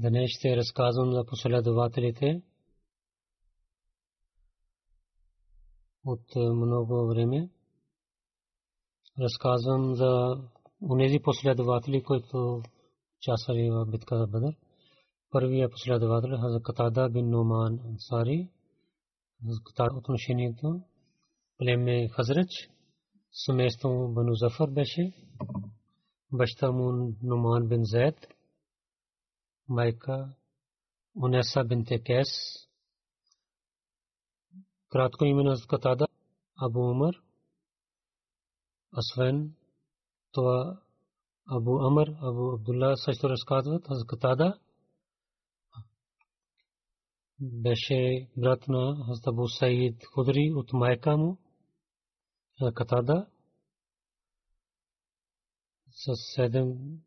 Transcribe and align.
Днес 0.00 0.30
ще 0.30 0.56
разказвам 0.56 1.12
за 1.12 1.24
последователите 1.24 2.42
от 6.04 6.36
много 6.36 7.06
време. 7.06 7.50
Разказвам 9.20 9.94
за 9.94 10.36
онези 10.90 11.18
последователи, 11.18 12.02
които 12.02 12.62
участвали 13.18 13.70
в 13.70 13.86
битката 13.90 14.26
Бадър. 14.26 14.56
Първият 15.30 15.72
последовател 15.72 16.28
е 16.28 16.40
Хазрат 16.40 16.62
Катада 16.62 17.08
бин 17.08 17.30
Номан 17.30 17.80
Ансари. 17.84 18.48
Хазрат 19.44 19.96
отношението 19.96 20.80
племе 21.58 22.08
Хазрач, 22.08 22.70
семейство 23.32 24.08
Бану 24.08 24.34
Зафар 24.34 24.70
беше. 24.70 25.12
Баща 26.32 26.72
му 26.72 27.14
Номан 27.22 27.68
бин 27.68 27.84
Зайд 27.84 28.37
майка 29.68 30.34
Унеса 31.22 31.64
бинте 31.64 32.02
Кес. 32.02 32.28
Кратко 34.88 35.24
име 35.24 35.42
на 35.42 35.56
Катада 35.68 36.06
Абу 36.56 36.80
Умар. 36.80 37.14
Освен 38.96 39.54
това 40.32 40.80
Абу 41.46 41.78
Амр, 41.78 42.08
Абу 42.08 42.54
Абдулла 42.54 42.96
също 42.96 43.28
разказват 43.28 43.84
за 43.90 44.06
Катада. 44.06 44.58
Беше 47.40 48.28
брат 48.36 48.68
на 48.68 48.96
Абу 49.26 49.48
Саид 49.48 50.04
Худри 50.14 50.52
от 50.54 50.72
майка 50.72 51.16
му. 51.16 51.38
Катада 52.74 53.26
с 55.90 56.12
седем 56.34 57.00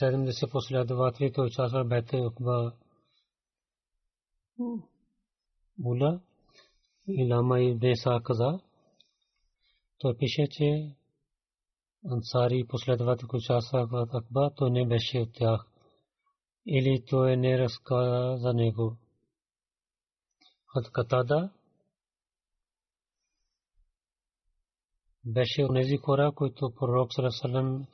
70 0.00 0.50
последователи, 0.50 1.32
той 1.32 1.46
участва 1.46 1.84
в 1.84 1.88
Бете 1.88 2.16
Окба 2.16 2.72
Ула 5.84 6.20
и 7.08 7.32
Лама 7.32 7.60
и 7.60 7.74
Деса 7.74 8.20
каза. 8.24 8.60
Той 9.98 10.16
пише, 10.16 10.48
че 10.50 10.96
ансари 12.10 12.66
последователи, 12.68 13.28
които 13.28 13.44
участваха 13.44 13.86
в 13.86 14.08
Акба, 14.12 14.50
той 14.56 14.70
не 14.70 14.86
беше 14.86 15.18
от 15.18 15.32
тях. 15.32 15.66
Или 16.66 17.04
той 17.10 17.36
не 17.36 17.58
разказа 17.58 18.36
за 18.36 18.54
него. 18.54 18.96
От 20.76 20.92
Катада 20.92 21.50
беше 25.24 25.64
от 25.64 25.74
тези 25.74 25.96
хора, 25.96 26.32
които 26.34 26.72
пророк 26.74 27.14
Салесалем 27.14 27.86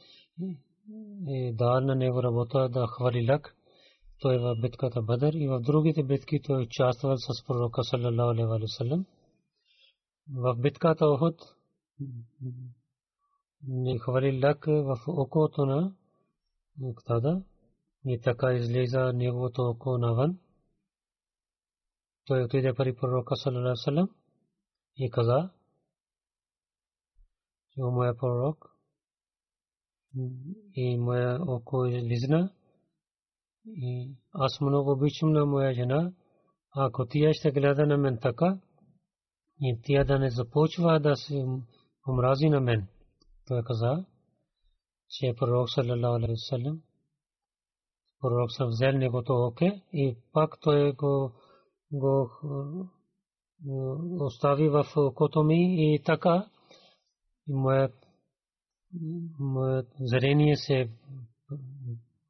е 1.28 1.52
дал 1.52 1.80
на 1.80 1.94
него 1.94 2.22
работа 2.22 2.68
да 2.68 2.86
хвали 2.86 3.30
лък. 3.30 3.56
Той 4.20 4.38
в 4.38 4.56
битката 4.60 5.02
Бадър 5.02 5.32
и 5.32 5.48
в 5.48 5.60
другите 5.60 6.02
битки 6.02 6.40
той 6.46 6.62
участвал 6.62 7.16
с 7.16 7.46
пророка 7.46 7.84
саллалаху 7.84 8.30
алейхи 8.30 8.46
ва 8.46 8.68
саллям. 8.68 9.06
В 10.34 10.56
битката 10.56 11.06
Охот 11.06 11.56
не 13.68 13.98
хвали 13.98 14.40
лък 14.46 14.64
в 14.66 14.96
окото 15.06 15.66
на 15.66 15.94
Ктада 16.96 17.42
и 18.06 18.20
така 18.20 18.52
излиза 18.52 19.12
неговото 19.12 19.62
око 19.62 19.98
навън. 19.98 20.38
Той 22.26 22.44
отиде 22.44 22.74
при 22.74 22.96
пророка 22.96 23.36
саллалаху 23.36 24.08
и 30.74 30.98
моя 30.98 31.38
око 31.48 31.86
излизна. 31.86 32.52
И 33.66 34.14
аз 34.32 34.60
много 34.60 34.92
обичам 34.92 35.32
на 35.32 35.46
моя 35.46 35.74
жена. 35.74 36.12
Ако 36.76 37.06
тя 37.06 37.32
ще 37.32 37.50
гледа 37.50 37.86
на 37.86 37.98
мен 37.98 38.18
така, 38.22 38.58
и 39.60 39.80
тя 39.82 40.04
да 40.04 40.18
не 40.18 40.30
започва 40.30 41.00
да 41.00 41.16
се 41.16 41.44
омрази 42.08 42.48
на 42.48 42.60
мен. 42.60 42.88
Той 43.48 43.62
каза, 43.62 44.04
че 45.08 45.34
пророк 45.38 45.70
саллалаху 45.70 46.14
алейхи 46.14 46.32
вассалам 46.32 46.82
пророк 48.20 48.52
съм 48.52 48.68
взел 48.68 48.92
негото 48.92 49.32
оке 49.32 49.82
и 49.92 50.16
пак 50.32 50.60
той 50.60 50.92
го 50.92 51.32
го 51.92 52.30
остави 54.20 54.68
в 54.68 54.86
окото 54.96 55.42
ми 55.42 55.94
и 55.94 56.02
така 56.02 56.46
и 57.48 57.54
моят 57.54 57.94
зрение 60.00 60.56
се 60.56 60.90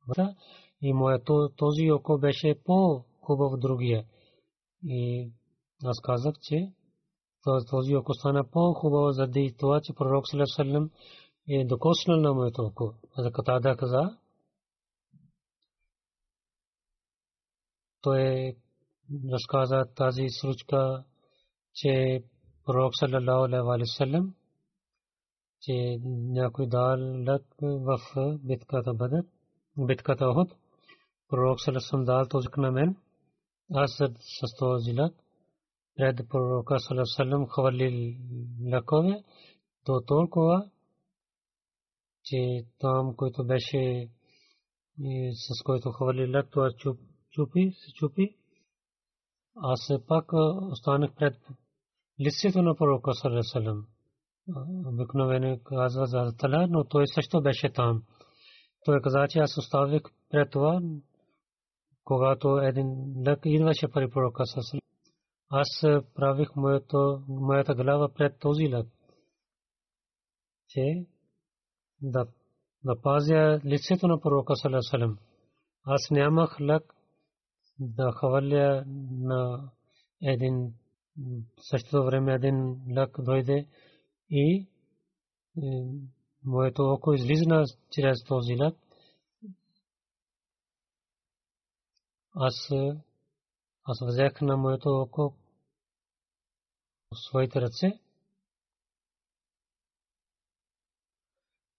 върта 0.09 0.35
и 0.83 0.93
моето 0.93 1.49
този 1.57 1.91
око 1.91 2.19
беше 2.19 2.55
по-хубав 2.65 3.61
другия. 3.61 4.05
И 4.85 5.31
аз 5.85 6.01
казах, 6.01 6.35
че 6.43 6.73
този 7.71 7.97
око 7.97 8.15
стана 8.15 8.45
по-хубаво 8.51 9.11
заради 9.13 9.55
това, 9.59 9.81
че 9.81 9.95
пророк 9.95 10.25
Салем 10.29 10.91
е 11.49 11.65
докоснал 11.65 12.21
на 12.21 12.35
моето 12.35 12.63
око. 12.63 12.95
За 13.19 13.33
Катада 13.33 13.77
каза, 13.77 14.19
той 18.01 18.57
разказа 19.33 19.85
тази 19.97 20.27
случка, 20.29 21.05
че 21.75 22.25
пророк 22.65 22.93
Салалаху 22.97 23.45
алейхи 23.45 23.67
ва 23.67 23.87
саллям 23.87 24.35
че 25.61 25.99
някой 26.05 26.67
дал 26.67 27.25
лък 27.29 27.45
в 27.61 27.99
битката 28.39 28.95
Бадър, 28.95 29.25
битката 29.77 30.29
Охот. 30.29 30.49
Пророк 31.29 31.61
Салесам 31.61 32.05
дал 32.05 32.29
този 32.29 32.49
на 32.57 32.71
мен. 32.73 32.97
Аз 33.75 33.91
с 34.19 34.59
този 34.59 34.93
лък 34.93 35.15
пред 35.97 36.29
пророка 36.29 36.77
Салам 37.05 37.47
хвали 37.49 38.19
лакове 38.73 39.25
до 39.87 40.01
толкова, 40.07 40.71
че 42.25 42.67
там, 42.79 43.17
който 43.17 43.47
беше 43.47 44.11
с 45.33 45.63
който 45.65 45.91
хвали 45.91 46.37
лак, 46.37 46.51
това 46.51 46.71
чупи, 47.31 47.73
се 47.73 47.93
чупи. 47.93 48.37
Аз 49.57 49.93
пак 50.09 50.33
останах 50.73 51.15
пред 51.15 51.37
лицето 52.21 52.63
на 52.63 52.77
пророка 52.77 53.13
Салам. 53.43 53.87
Обикновено 54.87 55.59
казва 55.65 56.07
за 56.07 56.33
Тала, 56.39 56.67
но 56.71 56.85
той 56.85 57.05
също 57.07 57.43
беше 57.43 57.73
там. 57.73 58.03
Той 58.85 59.01
каза, 59.01 59.27
че 59.29 59.39
аз 59.39 59.59
оставих 59.59 60.03
пред 60.31 60.51
това, 60.51 60.81
когато 62.05 62.59
един 62.59 62.87
лък 63.27 63.41
идваше 63.45 63.89
при 63.89 64.11
пророка 64.11 64.47
Салам 64.47 64.81
аз 65.51 65.69
правих 66.15 66.49
моята 67.29 67.75
глава 67.75 68.09
пред 68.15 68.39
този 68.39 68.69
лък, 68.75 68.87
че 70.69 71.07
да, 72.03 72.27
да 72.85 73.01
пазя 73.03 73.61
лицето 73.65 74.09
на 74.09 74.21
пророка 74.21 74.55
Салам. 74.57 75.19
Аз 75.85 76.11
нямах 76.11 76.61
лък 76.61 76.95
да 77.79 78.13
хвърля 78.13 78.85
на 79.11 79.71
един 80.23 80.75
същото 81.71 82.05
време 82.05 82.35
един 82.35 82.81
лък 82.97 83.17
дойде 83.19 83.67
и 84.31 84.67
моето 86.45 86.83
око 86.83 87.13
излизна 87.13 87.65
чрез 87.91 88.25
този 88.25 88.55
лък. 88.57 88.77
Аз 92.35 92.71
аз 93.85 93.99
взех 94.07 94.41
на 94.41 94.57
моето 94.57 94.89
око 94.89 95.35
своите 97.15 97.61
ръце 97.61 98.01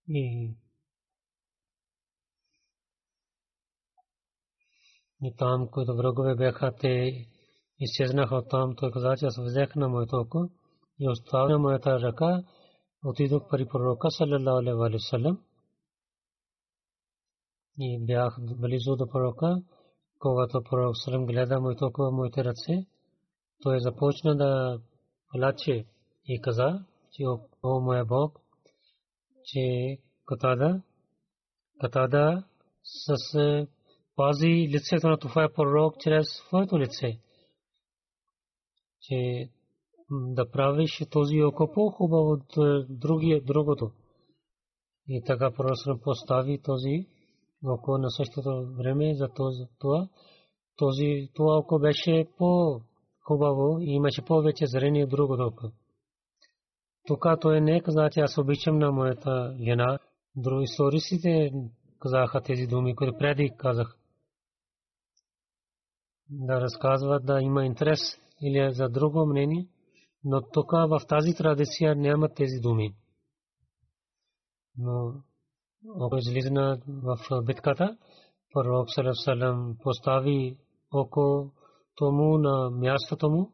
и 0.08 0.50
и 5.22 5.34
там, 5.38 5.68
които 5.68 5.96
врагове 5.96 6.34
бяха, 6.34 6.74
те 6.80 7.26
изчезнаха 7.78 8.34
от 8.36 8.48
там. 8.50 8.76
Той 8.76 8.90
каза, 8.90 9.14
че 9.18 9.26
аз 9.26 9.40
взех 9.40 9.76
на 9.76 9.88
моето 9.88 10.16
око 10.16 10.50
и 11.02 11.08
оставя 11.08 11.58
моята 11.58 12.00
ръка, 12.00 12.42
отидох 13.04 13.42
при 13.50 13.66
пророка, 13.66 14.10
саллалаху 14.10 14.58
алейхи 14.58 14.94
ва 14.94 14.98
саллям, 14.98 15.36
и 17.78 18.06
бях 18.06 18.36
близо 18.60 18.96
до 18.96 19.06
пророка, 19.08 19.62
когато 20.18 20.62
пророк 20.62 20.96
салам 20.96 21.26
гледа 21.26 21.60
моето 21.60 21.90
моите 21.98 22.44
ръце, 22.44 22.86
той 23.62 23.80
започна 23.80 24.36
да 24.36 24.80
плаче 25.30 25.86
и 26.24 26.40
каза, 26.40 26.84
че 27.12 27.22
о 27.62 27.80
моя 27.80 28.04
Бог, 28.04 28.40
че 29.44 29.98
Катада, 30.26 30.82
Катада 31.80 32.44
с 32.82 33.16
пази 34.16 34.68
лицето 34.72 35.08
на 35.08 35.18
това 35.18 35.48
пророк 35.54 35.94
чрез 36.00 36.26
своето 36.48 36.78
лице, 36.78 37.18
че 39.00 39.50
да 40.12 40.50
правиш 40.50 41.02
този 41.10 41.42
око 41.42 41.72
по-хубаво 41.74 42.30
от 42.30 42.46
другия, 42.88 43.42
другото. 43.44 43.90
И 45.08 45.22
така 45.26 45.50
пророк 45.50 46.02
постави 46.02 46.62
този 46.62 47.06
око 47.64 47.98
на 47.98 48.10
същото 48.10 48.66
време 48.78 49.14
за 49.14 49.28
това. 49.78 50.08
Този 50.76 51.28
това 51.34 51.58
око 51.58 51.78
беше 51.78 52.26
по 52.38 52.80
хубаво 53.20 53.78
и 53.80 53.90
имаше 53.90 54.24
повече 54.24 54.66
зрение 54.66 55.04
от 55.04 55.10
другото 55.10 55.42
око. 55.42 55.70
Тук 57.06 57.26
той 57.40 57.60
не 57.60 57.80
каза, 57.80 58.08
че 58.12 58.20
аз 58.20 58.38
обичам 58.38 58.78
на 58.78 58.92
моята 58.92 59.56
жена. 59.64 59.98
Други 60.36 60.64
историците 60.64 61.52
казаха 62.00 62.40
тези 62.40 62.66
думи, 62.66 62.96
които 62.96 63.18
преди 63.18 63.50
казах. 63.58 63.96
Да 66.30 66.60
разказват 66.60 67.26
да 67.26 67.40
има 67.40 67.64
интерес 67.64 67.98
или 68.42 68.74
за 68.74 68.88
друго 68.88 69.26
мнение, 69.26 69.66
но 70.24 70.42
тук 70.52 70.70
в 70.70 71.00
тази 71.08 71.34
традиция 71.34 71.96
няма 71.96 72.28
тези 72.28 72.60
думи. 72.60 72.94
Но 74.78 75.14
ако 76.00 76.16
излизна 76.16 76.80
в 76.86 77.42
битката, 77.42 77.96
пророк 78.52 78.88
Салам 79.12 79.76
постави 79.82 80.56
око 80.92 81.52
тому 81.94 82.38
на 82.38 82.70
мястото 82.70 83.30
му 83.30 83.52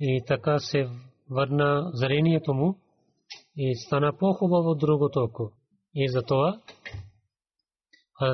и 0.00 0.22
така 0.26 0.58
се 0.58 0.90
върна 1.30 1.90
зрението 1.94 2.54
му 2.54 2.78
и 3.56 3.74
стана 3.76 4.16
по-хубаво 4.18 4.74
другото 4.74 5.20
око. 5.20 5.52
И 5.94 6.08
затова 6.08 6.60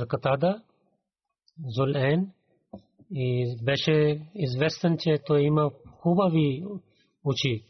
Катада 0.08 0.62
Зулен 1.76 2.32
и 3.14 3.56
беше 3.62 4.26
известен, 4.34 4.96
че 4.98 5.18
той 5.26 5.42
има 5.42 5.70
хубави 6.02 6.64
очи. 7.24 7.64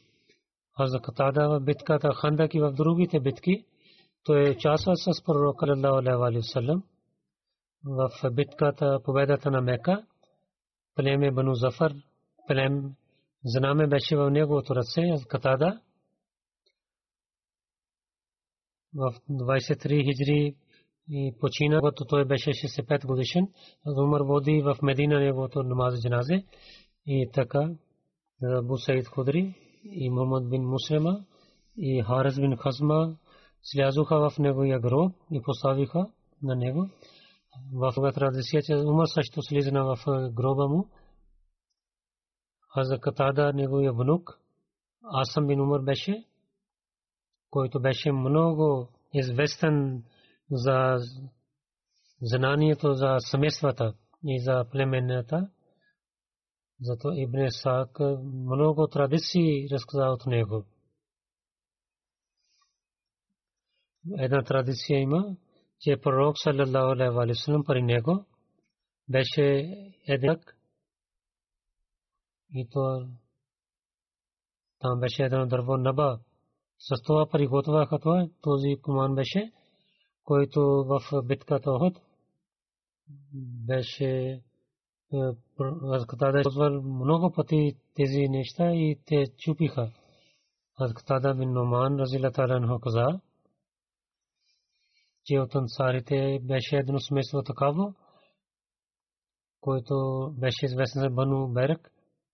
Аз 0.74 0.92
Катада 1.02 1.48
в 1.48 1.60
битката 1.60 2.14
Хандак 2.14 2.54
и 2.54 2.60
в 2.60 2.72
другите 2.72 3.20
битки 3.20 3.64
той 4.24 4.50
участва 4.50 4.96
с 4.96 5.22
алейхи 5.96 6.18
ва 6.18 6.42
в 7.84 8.30
битката 8.30 9.00
победата 9.04 9.50
на 9.50 9.60
Мека, 9.60 10.06
племе 10.94 11.30
Бану 11.30 11.54
Зафар, 11.54 11.92
плем 12.46 12.94
знаме 13.44 13.86
беше 13.86 14.16
в 14.16 14.30
неговото 14.30 14.74
ръце, 14.74 15.02
Катада. 15.28 15.80
В 18.94 19.14
23 19.30 20.04
хиджри 20.04 20.56
и 21.08 21.34
почина, 21.40 21.80
когато 21.80 22.04
той 22.04 22.24
беше 22.24 22.50
65 22.50 23.06
годишен. 23.06 23.48
Умар 23.86 24.20
води 24.20 24.62
в 24.62 24.76
Медина 24.82 25.20
неговото 25.20 25.62
намаз 25.62 26.02
джаназе. 26.02 26.44
И 27.06 27.30
така, 27.32 27.70
Абу 28.42 28.76
Саид 28.76 29.06
Худри 29.06 29.54
и 29.84 30.10
Мухаммад 30.10 30.50
бин 30.50 30.62
Муслима 30.62 31.24
и 31.76 32.02
Харис 32.02 32.40
бин 32.40 32.56
Хазма 32.56 33.16
слязоха 33.62 34.30
в 34.30 34.38
неговия 34.38 34.80
гроб 34.80 35.12
и 35.32 35.42
поставиха 35.42 36.06
на 36.42 36.56
него 36.56 36.88
в 37.72 38.12
традиция, 38.12 38.62
че 38.62 38.76
Умар 38.76 39.06
също 39.06 39.42
слизна 39.42 39.84
в 39.84 39.98
гроба 40.32 40.68
му. 40.68 40.88
Хаза 42.74 42.98
Катада, 42.98 43.52
неговия 43.52 43.92
внук, 43.92 44.38
Асам 45.22 45.46
бин 45.46 45.60
Умар 45.60 45.80
беше, 45.80 46.24
който 47.50 47.80
беше 47.80 48.12
много 48.12 48.88
известен 49.14 50.04
за 50.50 50.98
знанието 52.22 52.92
за 52.92 53.16
семействата 53.18 53.94
и 54.24 54.40
за 54.40 54.64
племената. 54.70 55.50
Зато 56.80 57.12
Ибн 57.12 57.50
Сак 57.50 58.00
много 58.24 58.88
традиции 58.88 59.68
разказа 59.72 60.04
от 60.04 60.26
него. 60.26 60.64
Една 64.18 64.42
традиция 64.42 65.00
има, 65.00 65.36
че 65.80 66.00
пророк 66.02 66.38
саллалаху 66.38 66.92
алейхи 66.92 67.14
ва 67.14 67.34
саллям 67.34 67.64
при 67.64 67.82
него 67.82 68.26
беше 69.08 69.74
еднак 70.06 70.56
и 72.54 72.68
то 72.70 73.08
там 74.78 75.00
беше 75.00 75.22
едно 75.22 75.46
дърво 75.46 75.76
наба. 75.76 76.20
С 76.78 77.02
това 77.02 77.26
приготвяха 77.32 77.98
това, 77.98 78.28
този 78.40 78.76
коман 78.82 79.14
беше, 79.14 79.52
който 80.24 80.60
в 80.60 81.22
битката 81.22 81.70
Охот 81.70 82.00
беше 83.66 84.42
Азкатада 85.94 86.40
използвал 86.40 86.82
много 86.82 87.32
пъти 87.32 87.76
тези 87.94 88.28
неща 88.28 88.72
и 88.72 89.00
те 89.06 89.24
чупиха. 89.38 89.92
Азкатада 90.80 91.34
бин 91.34 91.52
Номан 91.52 91.98
разилата 91.98 92.60
каза, 92.82 93.20
че 95.24 95.38
от 95.38 95.54
ансарите 95.54 96.38
беше 96.42 96.76
едно 96.76 97.00
смесво 97.00 97.42
такава, 97.42 97.94
който 99.60 99.94
беше 100.38 100.66
известен 100.66 101.02
за 101.02 101.10
Бану 101.10 101.48
Берек. 101.48 101.90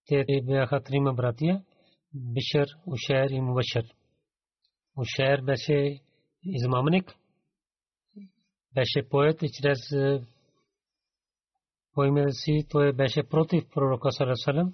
Те 0.06 0.25
бяха 0.44 0.82
трима 0.82 1.12
братия, 1.12 1.64
Бишер, 2.14 2.66
Ушер 2.87 3.30
и 3.30 3.40
Мубашер. 3.40 3.85
Ушер 4.97 5.42
беше 5.42 6.00
измамник, 6.44 7.14
беше 8.74 9.08
поет 9.08 9.42
и 9.42 9.50
чрез 9.52 9.78
по 11.94 12.04
име 12.04 12.32
си 12.32 12.66
той 12.70 12.92
беше 12.92 13.22
против 13.22 13.64
пророка 13.74 14.12
Салесалем. 14.12 14.72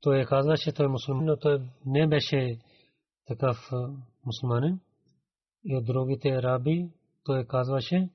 Той 0.00 0.24
казваше, 0.24 0.72
той 0.72 0.86
е 0.86 0.88
мусулман, 0.88 1.24
но 1.24 1.36
той 1.36 1.62
не 1.86 2.06
беше 2.06 2.58
такъв 3.26 3.70
мусулманин. 4.26 4.80
И 5.64 5.76
от 5.76 5.84
другите 5.84 6.42
раби 6.42 6.90
той 7.24 7.44
казваше, 7.44 8.10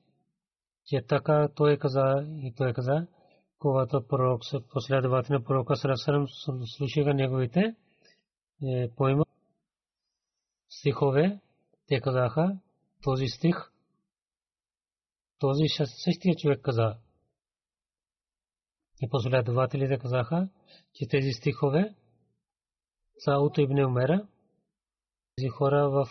че 0.85 1.01
така 1.07 1.49
той 1.55 1.77
каза 1.77 2.25
и 2.27 2.53
той 2.57 2.73
каза, 2.73 3.07
когато 3.59 4.07
пророк 4.07 4.41
последовател 4.73 5.33
на 5.33 5.43
пророка 5.43 5.75
Сарасарам 5.75 6.25
слушаха 6.77 7.13
неговите 7.13 7.75
е, 8.63 8.89
поема 8.95 9.25
стихове, 10.69 11.39
те 11.87 12.01
казаха 12.01 12.59
този 13.03 13.27
стих, 13.27 13.70
този 15.41 15.63
същия 15.85 16.35
човек 16.35 16.61
каза. 16.61 16.97
И 19.01 19.09
последователите 19.09 19.97
казаха, 19.97 20.49
че 20.93 21.07
тези 21.07 21.31
стихове 21.31 21.95
са 23.17 23.31
от 23.31 23.57
Ибн 23.57 23.85
Умера. 23.85 24.27
Тези 25.35 25.47
хора 25.49 25.89
в 25.89 26.05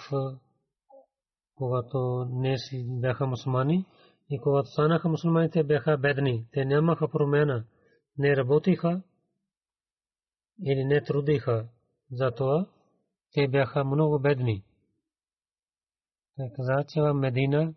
когато 1.54 2.28
не 2.30 2.56
бяха 3.00 3.26
мусулмани 3.26 3.86
и 4.30 4.38
когато 4.38 4.68
станаха 4.70 5.08
мусулманите 5.08 5.64
бяха 5.64 5.98
бедни. 5.98 6.46
Те 6.52 6.64
нямаха 6.64 7.08
промена, 7.08 7.64
не 8.18 8.36
работиха 8.36 9.02
или 10.64 10.84
не 10.84 11.04
трудиха. 11.04 11.68
Затова 12.12 12.66
те 13.32 13.48
бяха 13.48 13.84
много 13.84 14.18
бедни. 14.18 14.64
Той 16.36 16.50
каза, 16.56 16.84
че 16.88 17.00
в 17.00 17.14
Медина 17.14 17.74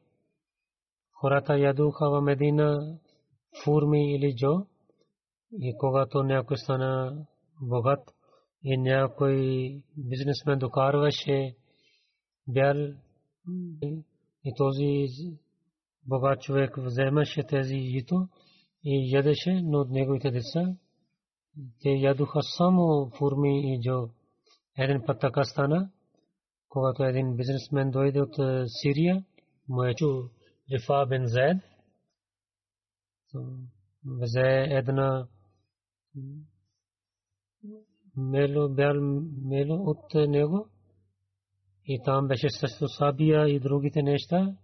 хората 1.24 1.60
ядуха 1.60 2.10
в 2.10 2.22
Медина 2.22 2.98
фурми 3.64 4.16
или 4.16 4.36
джо 4.36 4.66
и 5.60 5.78
когато 5.78 6.24
някой 6.24 6.58
стана 6.58 7.26
богат 7.62 8.00
и 8.64 8.78
някой 8.78 9.36
бизнесмен 9.98 10.60
докарваше 10.60 11.56
бял 12.48 12.76
и 14.44 14.54
този 14.58 15.08
богат 16.08 16.42
човек 16.42 16.78
вземаше 16.78 17.44
тези 17.44 17.78
жито 17.78 18.28
и 18.84 19.16
ядеше, 19.16 19.62
но 19.64 19.80
от 19.80 19.90
неговите 19.90 20.32
деца 20.32 20.76
те 21.82 21.90
ядуха 21.90 22.40
само 22.58 23.10
фурми 23.18 23.76
и 23.76 23.82
джо. 23.82 24.10
Един 24.78 25.02
път 25.06 25.20
така 25.20 25.44
стана, 25.44 25.90
когато 26.70 27.04
един 27.04 27.36
бизнесмен 27.36 27.92
дойде 27.92 28.22
от 28.22 28.36
Сирия, 28.82 29.24
му 29.70 29.84
е 29.84 29.96
чу 29.96 30.06
Рифа 30.72 31.06
бен 31.06 31.28
Зайд, 31.28 31.58
взе 34.06 34.68
една 34.70 35.28
мело, 38.16 38.70
бял 38.70 38.96
мело 39.42 39.90
от 39.90 40.14
него 40.14 40.70
и 41.86 42.00
там 42.06 42.28
беше 42.28 42.50
също 42.50 42.88
сабия 42.88 43.50
и 43.50 43.60
другите 43.60 44.02
неща. 44.02 44.58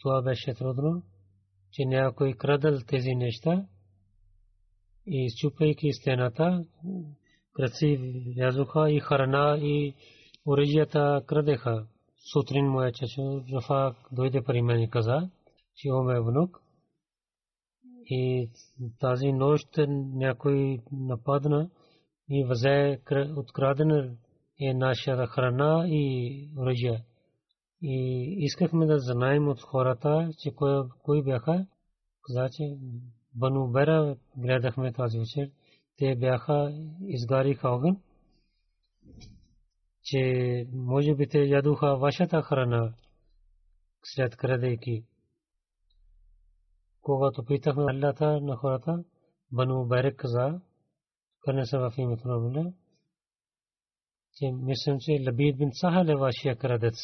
Това 0.00 0.22
беше 0.22 0.54
трудно, 0.54 1.02
че 1.72 1.84
някой 1.84 2.32
крадал 2.32 2.78
тези 2.86 3.14
неща 3.14 3.66
и 5.06 5.24
изчупвайки 5.24 5.92
стената, 5.92 6.64
кръци 7.52 7.98
вязуха 8.36 8.90
и 8.90 9.00
храна 9.00 9.58
и 9.60 9.94
оръжията 10.46 11.22
крадеха. 11.26 11.86
Сутрин 12.32 12.66
моя 12.68 12.92
чачо 12.92 13.44
Рафа 13.52 13.94
дойде 14.12 14.42
при 14.42 14.62
мен 14.62 14.80
и 14.80 14.90
каза, 14.90 15.30
че 15.76 15.92
о 15.92 16.02
ме 16.02 16.20
внук. 16.20 16.62
И 18.06 18.50
тази 19.00 19.32
нощ 19.32 19.68
някой 20.14 20.78
нападна 20.92 21.70
и 22.28 22.44
взе 22.44 23.00
открадена 23.36 24.16
е 24.60 24.74
нашата 24.74 25.26
храна 25.26 25.84
и 25.88 26.48
оръжие. 26.58 27.04
И 27.82 28.24
искахме 28.38 28.86
да 28.86 28.98
знаем 28.98 29.48
от 29.48 29.60
хората, 29.60 30.30
че 30.38 30.50
кои 31.02 31.22
бяха. 31.22 31.66
Каза, 32.22 32.48
че 32.52 32.76
Бану 33.34 33.68
Бера 33.68 34.16
гледахме 34.36 34.92
тази 34.92 35.18
вечер. 35.18 35.50
Те 35.98 36.16
бяха 36.16 36.72
изгариха 37.00 37.68
огън, 37.68 37.96
че 40.10 40.66
може 40.72 41.14
би 41.14 41.28
те 41.28 41.38
ядуха 41.38 41.96
вашата 41.96 42.42
храна 42.42 42.94
след 44.02 44.36
крадейки. 44.36 45.04
Когато 47.02 47.44
питахме 47.44 47.84
Аллата 47.88 48.40
на 48.40 48.56
хората, 48.56 49.04
Бану 49.52 49.86
Берек 49.86 50.16
каза, 50.16 50.60
кърне 51.40 51.66
се 51.66 51.78
в 51.78 51.92
името 51.96 52.28
на 52.28 52.34
Аллах, 52.34 52.74
че 54.34 54.52
мислям, 54.52 54.98
че 55.00 55.24
Лабид 55.26 55.58
бин 55.58 55.70
Сахал 55.72 56.04
е 56.08 56.16
вашия 56.16 56.56
крадец. 56.56 56.96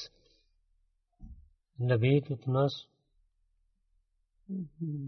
Лабид 1.91 2.31
от 2.31 2.47
нас 2.47 2.73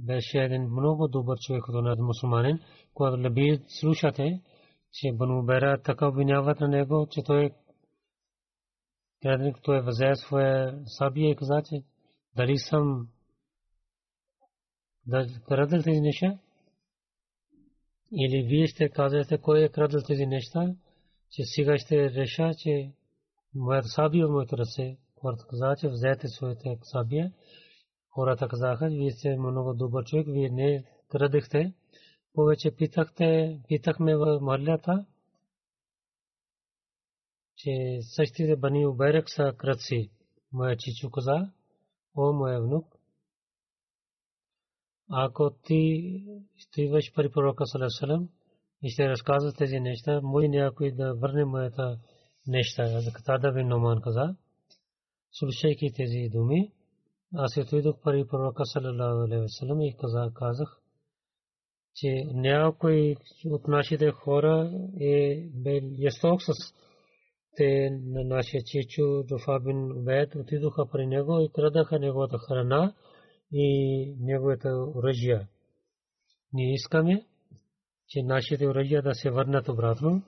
беше 0.07 0.38
един 0.38 0.62
много 0.62 1.09
добър 1.09 1.38
човек 1.38 1.69
от 1.69 1.85
нас 1.85 1.99
мусулманин. 1.99 2.59
Когато 2.95 3.23
Лабид 3.23 3.62
слушате, 3.69 4.43
че 4.93 5.12
Бану 5.12 5.43
Бера 5.43 5.83
така 5.83 6.09
обвиняват 6.09 6.61
на 6.61 6.69
него, 6.69 7.07
че 7.11 7.23
той 7.23 7.50
крадник, 9.22 9.56
той 9.62 9.82
взе 9.82 10.14
своя 10.14 10.82
сабия 10.87 11.30
и 11.30 11.37
каза, 11.37 11.62
че 11.68 11.82
дали 12.37 12.58
съм 12.58 13.08
да 15.06 15.26
крадал 15.48 15.82
тези 15.82 16.00
неща? 16.00 16.38
Или 18.12 18.42
вие 18.42 18.66
ще 18.66 18.88
казвате 18.88 19.38
кой 19.38 19.62
е 19.62 19.68
крадал 19.68 20.00
тези 20.06 20.26
неща? 20.26 20.75
че 21.30 21.42
сега 21.44 21.78
ще 21.78 22.10
реша, 22.10 22.54
че 22.58 22.92
моят 23.54 23.84
сабия 23.87 24.26
в 24.26 24.30
моето 24.30 24.58
ръце, 24.58 24.96
хората 25.20 25.46
казаха, 25.50 25.76
че 25.76 25.88
взете 25.88 26.28
своите 26.28 26.78
сабия. 26.82 27.32
Хората 28.10 28.48
казаха, 28.48 28.88
вие 28.88 29.10
сте 29.10 29.37
много 29.37 29.75
добър 29.75 30.04
човек, 30.04 30.26
вие 30.30 30.48
не 30.50 30.84
крадехте. 31.08 31.72
Повече 32.34 32.70
питахте, 32.70 33.60
питахме 33.68 34.16
в 34.16 34.38
марлята, 34.40 35.06
че 37.58 37.98
същите 38.02 38.56
бани 38.56 38.86
Убайрак 38.86 39.30
са 39.30 39.52
кръци. 39.56 40.10
Моя 40.52 40.76
чичо 40.76 41.10
каза, 41.10 41.50
о, 42.16 42.32
моя 42.32 42.60
внук, 42.60 42.98
ако 45.10 45.50
ти 45.62 46.22
стоиваш 46.58 47.12
при 47.14 47.30
пророка 47.30 47.66
Салесалем, 47.66 48.28
и 48.82 48.90
ще 48.90 49.08
разказва 49.08 49.52
тези 49.52 49.80
неща, 49.80 50.20
може 50.22 50.48
някой 50.48 50.92
да 50.92 51.14
върне 51.14 51.44
моята 51.44 51.98
неща. 52.46 52.86
За 52.86 53.12
Катада 53.12 53.52
бин 53.52 53.68
Номан 53.68 54.00
каза, 54.00 54.36
слушайки 55.32 55.92
тези 55.96 56.28
думи, 56.32 56.72
аз 57.34 57.56
отидох 57.56 57.96
при 58.04 58.26
пророка 58.26 58.64
салалаху 58.64 59.82
и 59.82 59.96
казах, 60.34 60.80
че 61.94 62.24
някой 62.26 63.16
от 63.44 63.68
нашите 63.68 64.10
хора 64.10 64.72
е 65.00 65.48
бил 65.54 65.82
ясток 65.98 66.42
с 66.42 66.52
те 67.58 67.90
на 67.90 68.24
нашия 68.24 68.62
чичо 68.64 69.24
Джофа 69.26 69.60
бин 69.60 69.92
Убед 69.92 70.34
отидоха 70.34 70.86
при 70.86 71.06
него 71.06 71.40
и 71.40 71.52
крадаха 71.52 71.98
неговата 71.98 72.38
храна 72.38 72.94
и 73.52 74.14
неговата 74.20 74.68
оръжия. 74.68 75.48
Ние 76.52 76.74
искаме 76.74 77.26
че 78.08 78.22
нашите 78.22 78.66
оръжия 78.66 79.02
да 79.02 79.14
се 79.14 79.30
върнат 79.30 79.68
обратно, 79.68 80.22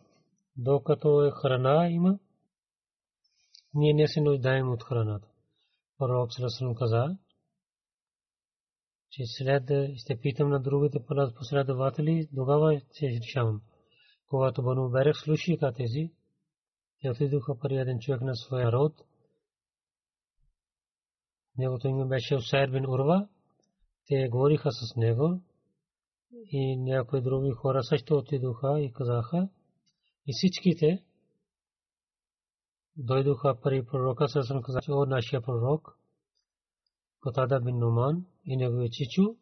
докато 0.56 1.26
е 1.26 1.30
храна 1.30 1.88
има, 1.90 2.18
ние 3.74 3.94
не 3.94 4.08
се 4.08 4.20
нуждаем 4.20 4.72
от 4.72 4.82
храната. 4.82 5.28
Пророк 5.98 6.32
Срасалам 6.32 6.74
каза, 6.74 7.16
че 9.10 9.22
след 9.26 9.70
ще 9.96 10.20
питам 10.20 10.50
на 10.50 10.60
другите 10.60 10.98
последователи, 11.38 12.28
тогава 12.34 12.80
ще 12.92 13.08
решавам. 13.08 13.62
Когато 14.26 14.62
Бану 14.62 14.90
Берех 14.90 15.16
слушаха 15.16 15.72
тези, 15.72 16.10
те 17.00 17.10
отидоха 17.10 17.58
при 17.58 17.76
един 17.76 17.98
човек 17.98 18.20
на 18.20 18.36
своя 18.36 18.72
род. 18.72 19.02
Негото 21.58 21.88
име 21.88 22.04
беше 22.04 22.36
Усайр 22.36 22.70
бин 22.70 22.86
Урва. 22.86 23.28
Те 24.06 24.28
говориха 24.28 24.72
с 24.72 24.96
него 24.96 25.40
и 26.32 26.76
някои 26.76 27.22
други 27.22 27.50
хора 27.50 27.82
също 27.82 28.14
отидоха 28.14 28.80
и 28.80 28.92
казаха, 28.92 29.48
и 30.26 30.32
всичките 30.32 31.04
дойдоха 32.96 33.60
при 33.62 33.86
пророка 33.86 34.28
Сърсън 34.28 34.62
каза, 34.62 34.80
о 34.88 35.06
нашия 35.06 35.42
пророк, 35.42 35.98
Котада 37.20 37.60
бин 37.60 37.78
Нуман 37.78 38.26
и 38.44 38.56
негови 38.56 38.90
чичу, 38.90 39.36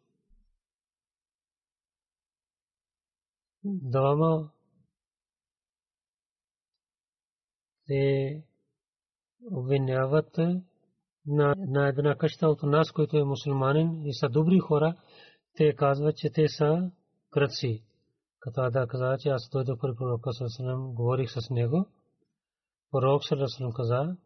двама 3.63 4.51
те 7.89 8.43
обвиняват 9.51 10.37
на, 11.25 11.55
на 11.57 11.87
една 11.87 12.15
къща 12.15 12.47
от 12.47 12.63
нас, 12.63 12.91
който 12.91 13.17
е 13.17 13.23
мусулманин 13.23 14.05
и 14.05 14.13
са 14.13 14.29
добри 14.29 14.59
хора, 14.59 14.95
те 15.57 15.75
казват, 15.75 16.17
че 16.17 16.29
те 16.29 16.49
са 16.49 16.91
кръци. 17.31 17.83
Като 18.39 18.61
Ада 18.61 18.87
каза, 18.87 19.17
че 19.19 19.29
аз 19.29 19.49
дойдох 19.51 19.79
при 19.79 19.95
пророка 19.97 20.33
Сърсалам, 20.33 20.93
говорих 20.93 21.31
с 21.31 21.49
него. 21.49 21.85
Пророк 22.91 23.25
Сърсалам 23.25 23.73
каза, 23.73 24.17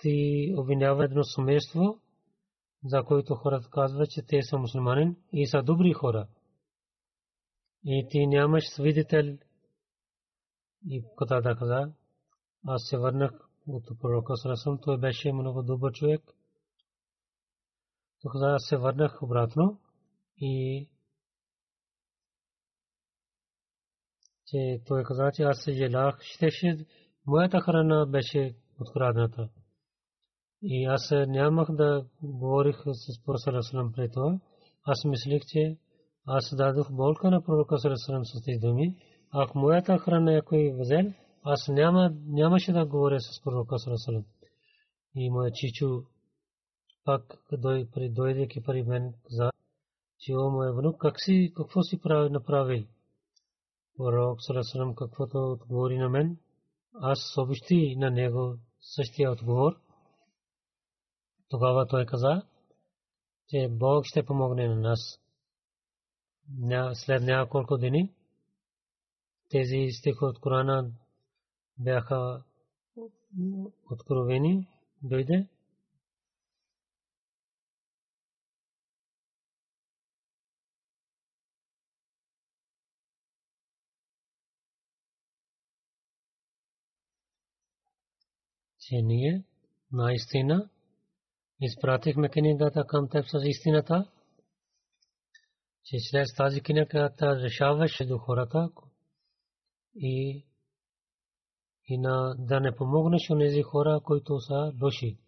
ти 0.00 0.48
обвинява 0.56 1.04
едно 1.04 1.24
семейство, 1.24 2.00
за 2.84 3.02
които 3.02 3.34
хората 3.34 3.68
казват, 3.70 4.10
че 4.10 4.22
те 4.26 4.42
са 4.42 4.58
мусулманин 4.58 5.16
и 5.32 5.46
са 5.46 5.62
добри 5.62 5.92
хора. 5.92 6.26
И 7.84 8.06
ти 8.10 8.26
нямаш 8.26 8.64
свидетел. 8.68 9.36
И 10.88 11.04
кота 11.16 11.40
да 11.40 11.56
каза, 11.56 11.92
аз 12.66 12.82
се 12.88 12.98
върнах 12.98 13.30
от 13.66 14.00
пророка 14.00 14.36
Сарасам, 14.36 14.78
той 14.82 14.98
беше 14.98 15.32
много 15.32 15.62
добър 15.62 15.92
човек. 15.92 16.22
Тогава 18.22 18.54
аз 18.54 18.62
се 18.68 18.76
върнах 18.76 19.22
обратно 19.22 19.80
и 20.36 20.88
че 24.46 24.80
той 24.86 25.04
каза, 25.04 25.30
че 25.34 25.42
аз 25.42 25.62
се 25.64 25.72
желах, 25.72 26.18
щеше, 26.20 26.86
моята 27.26 27.60
храна 27.60 28.06
беше 28.06 28.54
открадната. 28.80 29.48
И 30.62 30.84
аз 30.84 31.10
нямах 31.10 31.68
да 31.70 32.06
говорих 32.22 32.76
с 32.84 33.24
Пророка 33.24 33.62
Салам 33.62 33.92
пред 33.92 34.12
това. 34.12 34.40
Аз 34.82 35.04
мислих, 35.04 35.42
че 35.46 35.76
аз 36.26 36.54
дадох 36.56 36.92
болка 36.92 37.30
на 37.30 37.42
Пророка 37.42 37.76
Салам 37.78 38.24
с 38.24 38.44
тези 38.44 38.58
думи. 38.58 38.96
Ако 39.32 39.58
моята 39.58 39.98
храна 39.98 40.36
е 40.36 40.42
кой 40.42 40.72
взел, 40.78 41.12
аз 41.42 41.68
няма, 41.68 42.10
нямаше 42.26 42.72
да 42.72 42.86
говоря 42.86 43.20
с 43.20 43.42
Пророка 43.42 43.78
Салам. 43.78 44.24
И 45.14 45.30
моя 45.30 45.50
чичо 45.52 46.02
пак 47.04 47.22
дойдейки 48.10 48.62
при 48.62 48.82
мен 48.82 49.14
каза, 49.22 49.50
че 50.18 50.36
о 50.36 50.50
моя 50.50 50.72
внук, 50.72 51.00
как 51.00 51.20
си, 51.20 51.52
какво 51.56 51.82
си 51.82 52.00
прави, 52.00 52.30
направил? 52.30 52.84
Пророк 53.96 54.38
Салам 54.42 54.94
каквото 54.94 55.38
отговори 55.38 55.98
на 55.98 56.08
мен, 56.08 56.38
аз 56.94 57.18
съобщи 57.34 57.96
на 57.96 58.10
него 58.10 58.56
същия 58.80 59.32
отговор– 59.32 59.72
тогава 61.50 61.86
той 61.86 62.06
каза, 62.06 62.42
че 63.48 63.68
Бог 63.70 64.04
ще 64.04 64.24
помогне 64.24 64.68
на 64.68 64.76
нас. 64.76 65.00
След 66.94 67.22
няколко 67.22 67.78
дни 67.78 68.12
тези 69.50 69.88
стихи 69.92 70.18
от 70.24 70.40
Корана 70.40 70.90
бяха 71.78 72.42
откровени, 73.90 74.68
дойде. 75.02 75.48
че 88.90 88.96
ние 89.02 89.44
наистина 89.92 90.70
изпратихме 91.60 92.28
книгата 92.28 92.84
към 92.86 93.08
теб 93.08 93.26
с 93.26 93.40
истината, 93.44 94.10
че 95.84 95.96
чрез 96.10 96.34
тази 96.34 96.60
книга 96.60 97.10
решаваше 97.20 98.06
до 98.06 98.18
хората 98.18 98.70
и, 99.94 100.44
и 101.88 101.98
на, 101.98 102.34
да 102.38 102.60
не 102.60 102.76
помогнеш 102.76 103.28
на 103.28 103.38
тези 103.38 103.62
хора, 103.62 104.00
които 104.04 104.40
са 104.40 104.72
лоши. 104.82 105.18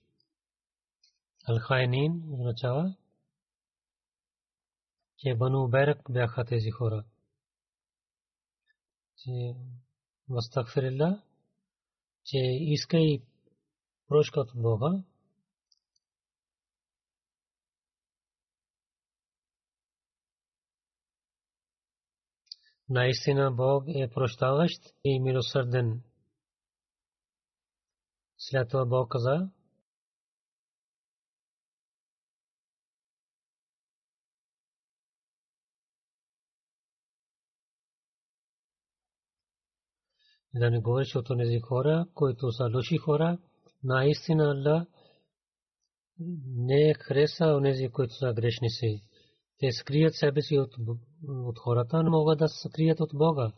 Ал-Хайнин 1.49 2.35
означава, 2.35 2.97
че 5.19 5.35
Бану 5.35 5.69
Берак 5.69 5.99
бяха 6.11 6.45
тези 6.45 6.71
хора. 6.71 7.05
Че 9.17 9.55
Вастагфирилла, 10.29 11.23
че 12.25 12.39
иска 12.61 12.99
и 12.99 13.23
прошка 14.09 14.41
от 14.41 14.53
Бога, 14.55 15.03
Наистина 22.93 23.51
Бог 23.51 23.85
е 23.89 24.11
прощаващ 24.15 24.83
и 25.05 25.21
милосърден. 25.21 26.03
След 28.39 28.69
това 28.69 28.85
Бог 28.85 29.13
каза, 29.13 29.51
да 40.55 40.71
не 40.71 40.81
говориш 40.81 41.15
от 41.15 41.27
тези 41.27 41.61
хора, 41.61 42.07
които 42.15 42.53
са 42.53 42.71
лоши 42.75 42.97
хора, 42.97 43.39
наистина 43.83 44.45
Аллах 44.45 44.87
не 46.47 46.95
хареса 46.95 47.47
онези, 47.47 47.89
които 47.89 48.15
са 48.15 48.33
грешни 48.33 48.71
си 48.71 49.03
те 49.63 49.73
скрият 49.73 50.15
себе 50.15 50.43
си 50.43 50.59
от, 50.59 50.71
от 51.29 51.59
хората, 51.59 52.03
но 52.03 52.11
могат 52.11 52.39
да 52.39 52.49
се 52.49 52.69
скрият 52.69 53.01
от 53.01 53.11
Бога. 53.15 53.53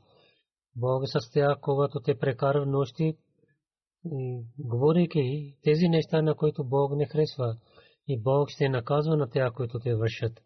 Бог 0.77 1.03
с 1.07 1.31
тях, 1.31 1.61
когато 1.61 2.01
те 2.01 2.19
прекарват 2.19 2.69
нощи, 2.69 3.14
говорейки 4.59 5.55
тези 5.62 5.88
неща, 5.88 6.23
на 6.23 6.35
които 6.35 6.64
Бог 6.64 6.97
не 6.97 7.07
харесва. 7.07 7.57
И 8.09 8.21
Бог 8.23 8.51
ще 8.51 8.69
наказва 8.69 9.17
на 9.17 9.31
тях, 9.31 9.53
които 9.53 9.79
те 9.79 9.95
вършат. 9.95 10.43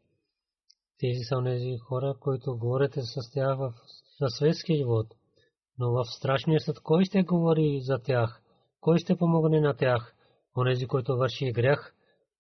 Тези 0.99 1.25
са 1.25 1.43
тези 1.45 1.77
хора, 1.77 2.15
които 2.21 2.59
говорят 2.59 2.93
с 2.95 3.31
тях 3.33 3.59
в 3.59 3.73
светски 4.29 4.77
живот. 4.77 5.07
Но 5.79 5.93
в 5.93 6.05
страшния 6.05 6.61
съд 6.61 6.81
кой 6.81 7.05
ще 7.05 7.23
говори 7.23 7.81
за 7.81 7.99
тях? 7.99 8.43
Кой 8.81 8.99
ще 8.99 9.17
помогне 9.17 9.61
на 9.61 9.75
тях? 9.75 10.15
Онези, 10.57 10.87
които 10.87 11.17
върши 11.17 11.53
грях 11.53 11.95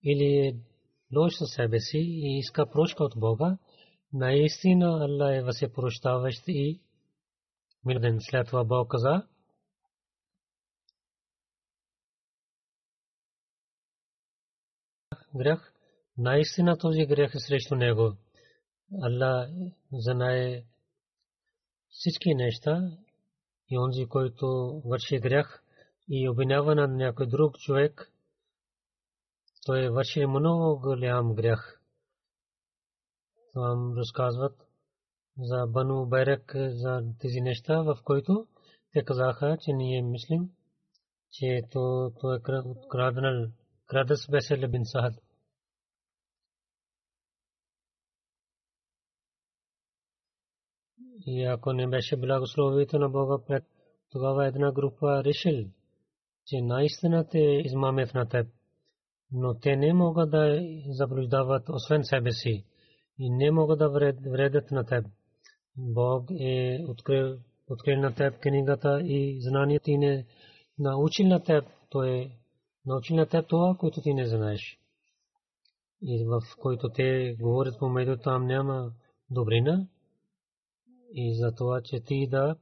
или 0.04 0.56
лош 1.16 1.34
със 1.34 1.50
себе 1.50 1.80
си 1.80 1.98
и 1.98 2.38
иска 2.38 2.70
прошка 2.70 3.04
от 3.04 3.12
Бога, 3.16 3.58
наистина 4.12 5.04
Аллах 5.04 5.36
е 5.36 5.42
възпрощаващ 5.42 6.42
и 6.48 6.80
милден. 7.84 8.18
След 8.20 8.46
това 8.46 8.64
Бог 8.64 8.90
каза, 8.90 9.26
грех, 15.34 15.72
наистина 16.18 16.78
този 16.78 17.06
грех 17.06 17.34
е 17.34 17.38
срещу 17.38 17.74
него. 17.74 18.16
Аллах 19.02 19.50
знае 19.92 20.64
всички 21.88 22.34
неща 22.34 22.90
и 23.70 23.78
онзи, 23.78 24.06
който 24.06 24.46
върши 24.84 25.18
грех 25.18 25.62
и 26.08 26.28
обвинява 26.28 26.74
на 26.74 26.88
някой 26.88 27.26
друг 27.26 27.58
човек, 27.58 28.12
той 29.68 29.88
върши 29.88 30.26
много 30.26 30.80
голям 30.80 31.34
грях. 31.34 31.80
Там 33.52 33.94
разказват 33.96 34.56
за 35.38 35.66
Бану 35.66 36.06
Байрак, 36.06 36.52
за 36.56 37.02
тези 37.20 37.40
неща, 37.40 37.82
в 37.82 37.98
които 38.04 38.46
те 38.92 39.04
казаха, 39.04 39.56
че 39.60 39.72
ние 39.72 40.02
мислим, 40.02 40.50
че 41.32 41.62
то, 41.70 42.12
то 42.20 42.34
е 42.34 42.40
краднал, 42.88 43.46
крадас 43.86 44.26
Бесел 44.30 44.68
бин 44.68 44.84
Сахад. 44.84 45.14
И 51.26 51.44
ако 51.44 51.72
не 51.72 51.88
беше 51.88 52.16
благословието 52.16 52.98
на 52.98 53.08
Бога 53.08 53.60
тогава 54.10 54.46
една 54.46 54.72
група 54.72 55.24
решил, 55.24 55.70
че 56.46 56.60
наистина 56.60 57.28
те 57.28 57.38
измамят 57.38 58.14
на 58.14 58.28
теб 58.28 58.57
но 59.32 59.54
те 59.54 59.76
не 59.76 59.94
могат 59.94 60.30
да 60.30 60.60
заблуждават 60.88 61.68
освен 61.68 62.04
себе 62.04 62.32
си 62.32 62.64
и 63.18 63.30
не 63.30 63.50
могат 63.50 63.78
да 63.78 63.90
вредят 64.30 64.70
на 64.70 64.84
теб. 64.84 65.06
Бог 65.76 66.30
е 66.40 66.84
открил, 66.88 67.38
открил 67.70 68.00
на 68.00 68.14
теб 68.14 68.40
книгата 68.40 69.00
и 69.04 69.38
знанието 69.40 69.84
ти 69.84 69.98
не 69.98 70.26
научил 70.78 71.26
на 71.26 71.42
теб, 71.42 71.64
то 71.90 72.02
е 72.02 72.30
научил 72.86 73.16
на 73.16 73.26
теб 73.26 73.48
това, 73.48 73.76
което 73.78 74.00
ти 74.00 74.14
не 74.14 74.26
знаеш. 74.26 74.78
И 76.02 76.24
в 76.24 76.40
който 76.60 76.88
те 76.88 77.36
говорят 77.40 77.78
помежду 77.78 78.16
там 78.16 78.46
няма 78.46 78.92
добрина 79.30 79.86
и 81.14 81.34
за 81.34 81.54
това, 81.54 81.80
че 81.84 82.00
ти 82.00 82.28
да 82.30 82.56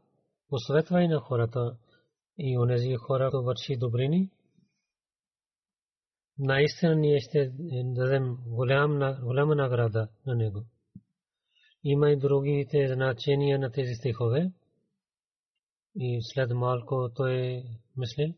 посветвай 0.48 1.09
на 1.09 1.20
хората 1.20 1.76
и 2.38 2.59
онези 2.59 2.94
хора, 2.94 3.31
които 3.31 3.44
върши 3.44 3.76
добрини, 3.76 4.31
наистина 6.38 6.94
ние 6.94 7.20
ще 7.20 7.51
дадем 7.85 8.37
голяма 8.46 9.55
награда 9.55 10.09
на 10.27 10.35
него. 10.35 10.64
Има 11.85 12.11
и 12.11 12.16
другите 12.16 12.88
значения 12.94 13.59
на 13.59 13.70
тези 13.70 13.94
стихове. 13.94 14.53
И 15.99 16.20
след 16.22 16.51
малко 16.51 17.11
той 17.14 17.64
мисли, 17.96 18.35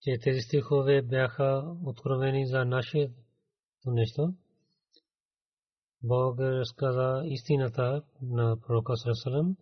че 0.00 0.18
тези 0.22 0.40
стихове 0.40 1.02
бяха 1.02 1.76
откровени 1.84 2.46
за 2.46 2.64
нашето 2.64 3.12
нещо. 3.86 4.34
Бог 6.02 6.38
разказа 6.40 7.22
истината 7.24 8.02
на 8.22 8.60
пророка 8.60 8.96
Сарасалам 8.96 9.56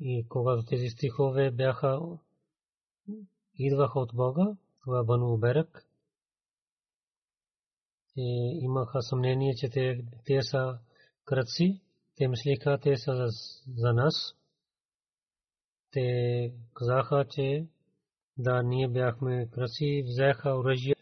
и 0.00 0.26
когато 0.28 0.62
тези 0.64 0.88
стихове 0.88 1.50
бяха 1.50 2.00
идваха 3.54 4.00
от 4.00 4.10
Бога, 4.14 4.56
това 4.84 5.04
Бану 5.04 5.38
Берак. 5.38 5.86
имаха 8.60 9.02
съмнение, 9.02 9.54
че 9.54 9.70
те, 9.70 10.04
те 10.24 10.42
са 10.42 10.78
кръци. 11.24 11.80
Те 12.16 12.28
мислиха, 12.28 12.78
те 12.82 12.96
са 12.96 13.16
за, 13.16 13.26
за 13.76 13.92
нас. 13.92 14.14
Те 15.92 16.54
казаха, 16.74 17.26
че 17.30 17.68
да, 18.38 18.62
ние 18.62 18.88
бяхме 18.88 19.48
кръци, 19.50 20.02
взеха 20.06 20.50
оръжие 20.50 20.94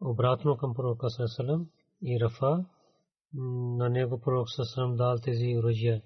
обратно 0.00 0.56
към 0.56 0.74
пророка 0.74 1.10
Сърсалам 1.10 1.70
и 2.02 2.20
Рафа. 2.20 2.64
На 3.76 3.88
него 3.88 4.20
пророк 4.20 4.50
Сърсалам 4.50 4.96
дал 4.96 5.16
тези 5.22 5.56
оръжия. 5.58 6.02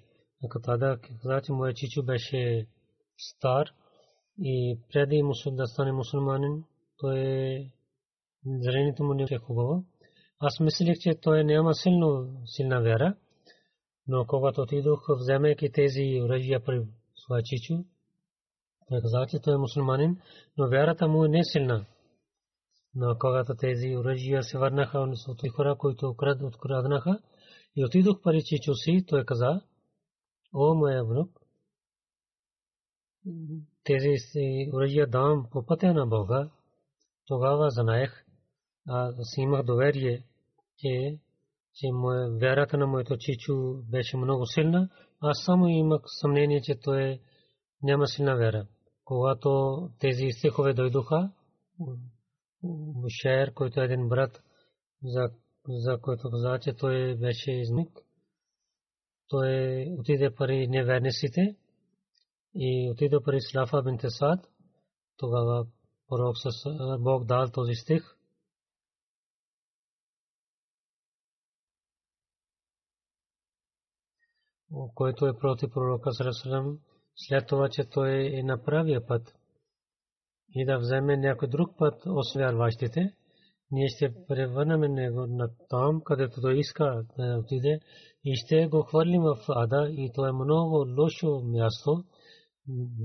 Катада 0.49 0.99
каза, 1.01 1.41
че 1.41 1.51
моят 1.51 1.77
чичо 1.77 2.03
беше 2.03 2.67
стар 3.17 3.67
и 4.37 4.79
преди 4.93 5.23
да 5.51 5.67
стане 5.67 5.91
мусулманин, 7.01 7.17
той 7.17 7.71
зрението 8.45 9.03
му 9.03 9.13
не 9.13 9.27
е 9.31 9.37
хубаво. 9.37 9.85
Аз 10.39 10.59
мислех, 10.59 10.97
че 10.99 11.15
той 11.21 11.43
няма 11.43 11.73
силно, 11.73 12.41
силна 12.45 12.81
вяра, 12.81 13.15
но 14.07 14.25
когато 14.27 14.61
отидох, 14.61 15.05
вземайки 15.19 15.71
тези 15.71 16.21
оръжия 16.23 16.63
при 16.63 16.81
своя 17.15 17.43
чичо, 17.43 17.83
той 18.89 19.01
каза, 19.01 19.25
че 19.29 19.39
той 19.39 19.53
е 19.53 19.57
мусулманин, 19.57 20.17
но 20.57 20.69
вярата 20.69 21.07
му 21.07 21.25
е 21.25 21.29
не 21.29 21.43
силна. 21.43 21.85
Но 22.95 23.15
когато 23.19 23.55
тези 23.55 23.97
оръжия 23.97 24.43
се 24.43 24.57
върнаха 24.57 24.99
от 24.99 25.41
хора, 25.55 25.75
които 25.79 26.15
откраднаха, 26.43 27.19
и 27.75 27.85
отидох 27.85 28.21
при 28.23 28.43
чичо 28.43 28.73
си, 28.73 29.05
той 29.07 29.25
каза, 29.25 29.61
о, 30.53 30.75
моя 30.75 31.03
внук, 31.03 31.39
тези 33.83 34.15
оръжия 34.73 35.07
дам 35.07 35.47
по 35.51 35.65
пътя 35.65 35.93
на 35.93 36.07
Бога, 36.07 36.49
тогава 37.29 37.69
знаех, 37.69 38.25
аз 38.87 39.37
имах 39.37 39.63
доверие, 39.63 40.23
че, 40.77 41.19
вярата 42.41 42.77
на 42.77 42.87
моето 42.87 43.17
чичо 43.19 43.53
беше 43.89 44.17
много 44.17 44.45
силна. 44.45 44.89
Аз 45.19 45.43
само 45.45 45.67
имах 45.67 46.01
съмнение, 46.21 46.61
че 46.61 46.79
той 46.79 47.19
няма 47.83 48.07
силна 48.07 48.37
вяра. 48.37 48.67
Когато 49.03 49.79
тези 49.99 50.31
стихове 50.31 50.73
дойдоха, 50.73 51.31
Мушер, 52.95 53.53
който 53.53 53.81
е 53.81 53.85
един 53.85 54.09
брат, 54.09 54.43
за, 55.03 55.29
за 55.67 55.97
който 56.01 56.29
каза, 56.29 56.59
че 56.61 56.73
той 56.73 57.15
беше 57.15 57.51
измик, 57.51 57.89
той 59.27 59.83
отиде 59.99 60.35
пари 60.35 60.67
неверниците 60.67 61.55
и 62.55 62.89
отиде 62.91 63.17
пари 63.25 63.41
Слафа 63.41 63.83
бин 63.83 63.97
Тесад. 63.97 64.39
Тогава 65.17 65.67
пророк 66.09 66.35
Бог 66.99 67.25
дал 67.25 67.49
този 67.53 67.75
стих. 67.75 68.15
който 74.95 75.27
е 75.27 75.37
против 75.37 75.69
пророка 75.73 76.11
Сарасалам, 76.11 76.79
след 77.15 77.47
това, 77.47 77.69
че 77.69 77.83
той 77.83 78.39
е 78.39 78.43
на 78.43 78.63
правия 78.63 79.07
път 79.07 79.35
и 80.55 80.65
да 80.65 80.79
вземе 80.79 81.17
някой 81.17 81.47
друг 81.47 81.77
път, 81.77 82.01
освен 82.05 82.43
вярващите, 82.43 83.13
ние 83.71 83.87
ще 83.87 84.13
превърнем 84.27 84.93
него 84.93 85.25
на 85.27 85.49
там, 85.69 86.01
където 86.05 86.41
той 86.41 86.59
иска 86.59 87.03
да 87.17 87.37
отиде 87.39 87.79
и 88.23 88.35
ще 88.35 88.67
го 88.67 88.81
хвърлим 88.81 89.21
в 89.21 89.37
ада 89.49 89.89
и 89.91 90.11
то 90.13 90.25
е 90.25 90.31
много 90.31 90.85
лошо 90.97 91.41
място. 91.43 92.03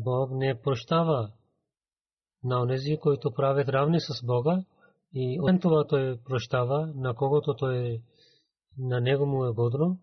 Бог 0.05 0.31
не 0.33 0.61
прощава 0.63 1.33
на 2.45 2.63
онези, 2.63 2.97
които 2.97 3.31
правят 3.31 3.69
равни 3.69 4.01
с 4.01 4.27
Бога 4.27 4.65
и 5.15 5.39
освен 5.41 5.61
това 5.61 5.87
той 5.87 6.19
прощава 6.25 6.93
на 6.97 7.15
когото 7.15 7.55
той 7.57 8.01
на 8.79 9.01
него 9.01 9.27
му 9.27 9.45
е 9.45 9.53
годно. 9.53 9.99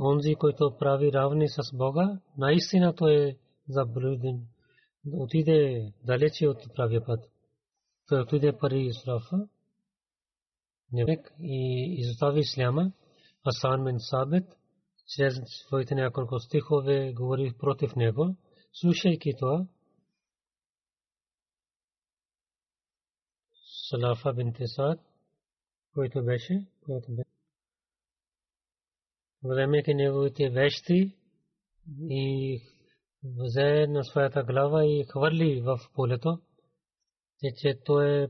Онзи, 0.00 0.34
който 0.34 0.76
прави 0.78 1.12
равни 1.12 1.48
с 1.48 1.76
Бога, 1.76 2.20
наистина 2.38 2.94
той 2.94 3.14
е 3.14 3.36
заблуден. 3.68 4.46
Отиде 5.12 5.88
далече 6.04 6.48
от 6.48 6.58
правия 6.74 7.04
път. 7.04 7.20
Той 8.08 8.20
отиде 8.20 8.58
пари 8.58 8.80
Исрафа 8.80 9.48
Невек 10.92 11.34
и 11.40 11.94
изостави 11.98 12.40
Исляма. 12.40 12.92
Асан 13.46 13.84
бен 13.84 13.96
Сабет 13.98 14.44
чрез 15.16 15.34
своите 15.46 15.94
няколко 15.94 16.40
стихове 16.40 17.12
говори 17.12 17.52
против 17.58 17.96
него. 17.96 18.36
Слушайки 18.72 19.32
това, 19.38 19.66
Салафа 23.90 24.32
бин 24.32 24.52
Тесад, 24.52 25.00
който 25.94 26.24
беше, 26.24 26.66
който 26.84 27.06
беше 27.08 27.30
вземайки 29.44 29.94
неговите 29.94 30.50
вещи 30.50 31.16
и 32.10 32.60
взе 33.24 33.86
на 33.86 34.04
своята 34.04 34.42
глава 34.42 34.86
и 34.86 35.04
хвърли 35.10 35.60
в 35.60 35.78
полето, 35.94 36.40
че 37.56 37.78
той 37.84 38.22
е 38.22 38.28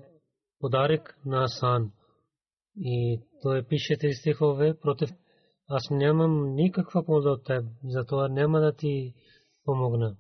подарък 0.61 1.19
на 1.25 1.45
Асан. 1.45 1.93
И 2.77 3.21
той 3.43 3.67
пише 3.67 3.99
тези 3.99 4.15
стихове 4.15 4.81
против 4.81 5.11
аз 5.69 5.91
нямам 5.91 6.55
никаква 6.55 7.05
полза 7.05 7.31
от 7.31 7.45
теб, 7.45 7.65
затова 7.85 8.29
няма 8.29 8.61
да 8.61 8.73
ти 8.73 9.15
помогна. 9.65 10.17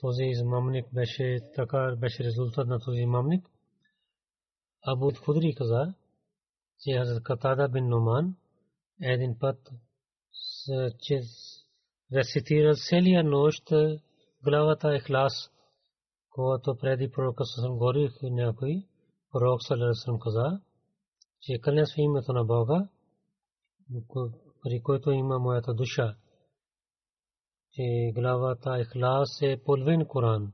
Този 0.00 0.24
измамник 0.24 0.94
беше 0.94 1.40
така, 1.54 1.96
беше 1.98 2.24
резултат 2.24 2.68
на 2.68 2.80
този 2.80 3.00
измамник. 3.00 3.50
Абу 4.86 5.10
Худри 5.24 5.54
каза, 5.54 5.94
че 6.80 6.98
Хазрат 6.98 7.22
Катада 7.22 7.68
бин 7.68 7.88
Номан 7.88 8.36
един 9.02 9.38
път 9.38 9.70
че 10.98 11.20
рецитира 12.12 12.74
целия 12.74 13.24
нощ 13.24 13.72
главата 14.44 14.96
Ихлас, 14.96 15.50
когато 16.30 16.76
преди 16.76 17.10
пророка 17.10 17.44
Сасам 17.44 17.72
говорих 17.72 18.12
някой, 18.22 18.86
пророк 19.32 19.62
Салерасам 19.62 20.18
каза, 20.18 20.60
че 21.40 21.60
кълня 21.60 21.86
с 21.86 21.94
името 21.96 22.32
на 22.32 22.44
Бога, 22.44 22.88
при 24.62 24.82
който 24.82 25.10
има 25.10 25.38
моята 25.38 25.74
душа, 25.74 26.16
че 27.72 28.12
главата 28.14 28.80
Ихлас 28.80 29.42
е 29.42 29.62
половин 29.64 30.06
Коран. 30.06 30.52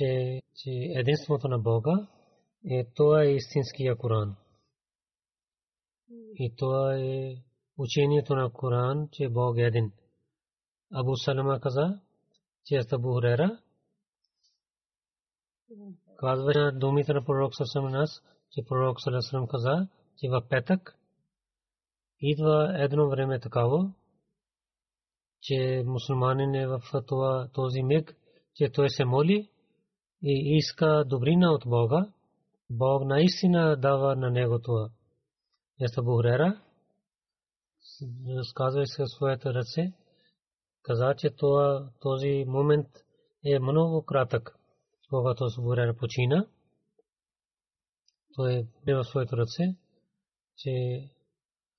че, 0.00 0.42
че 0.54 0.70
единството 0.70 1.48
на 1.48 1.58
Бога 1.58 2.08
е 2.70 2.84
това 2.94 3.22
е 3.22 3.34
истинския 3.34 3.96
Коран. 3.96 4.36
И 6.34 6.54
това 6.56 6.96
е 6.96 7.34
учението 7.78 8.34
на 8.34 8.52
Коран, 8.52 9.08
че 9.12 9.28
Бог 9.28 9.58
е 9.58 9.62
един. 9.62 9.92
Абу 10.92 11.16
Салама 11.16 11.60
каза, 11.60 12.00
че 12.64 12.74
е 12.74 12.80
Абу 12.92 13.12
Хурера, 13.12 13.58
казва 16.16 16.52
на 16.54 16.78
думите 16.78 17.12
на 17.12 17.24
пророк 17.24 17.54
Сасам 17.54 17.88
нас, 17.90 18.22
че 18.50 18.62
пророк 18.68 19.00
Сасам 19.00 19.46
каза, 19.48 19.88
че 20.20 20.28
в 20.30 20.48
петък 20.48 20.96
идва 22.20 22.74
едно 22.78 23.08
време 23.08 23.40
такава, 23.40 23.92
че 25.42 25.82
мусулманин 25.86 26.54
е 26.54 26.66
в 26.66 26.82
този 27.52 27.82
миг, 27.82 28.16
че 28.54 28.70
той 28.70 28.90
се 28.90 29.04
моли 29.04 29.50
и 30.22 30.56
иска 30.56 31.04
добрина 31.06 31.52
от 31.52 31.62
Бога, 31.66 32.12
Бог 32.70 33.04
наистина 33.04 33.76
дава 33.76 34.16
на 34.16 34.30
него 34.30 34.58
това. 34.58 34.90
Esta 35.80 36.02
Бухрера, 36.02 36.60
разказва 38.36 38.86
се 38.86 39.06
своята 39.06 39.54
ръце, 39.54 39.92
каза, 40.82 41.14
че 41.18 41.30
това, 41.30 41.90
този 42.00 42.44
момент 42.48 42.86
е 43.44 43.58
много 43.58 44.04
кратък, 44.04 44.58
когато 45.10 45.46
Бухрера 45.58 45.96
почина. 45.96 46.46
Той 48.36 48.66
е 48.88 48.94
в 48.94 49.04
своето 49.04 49.36
ръце, 49.36 49.76
че 50.60 51.04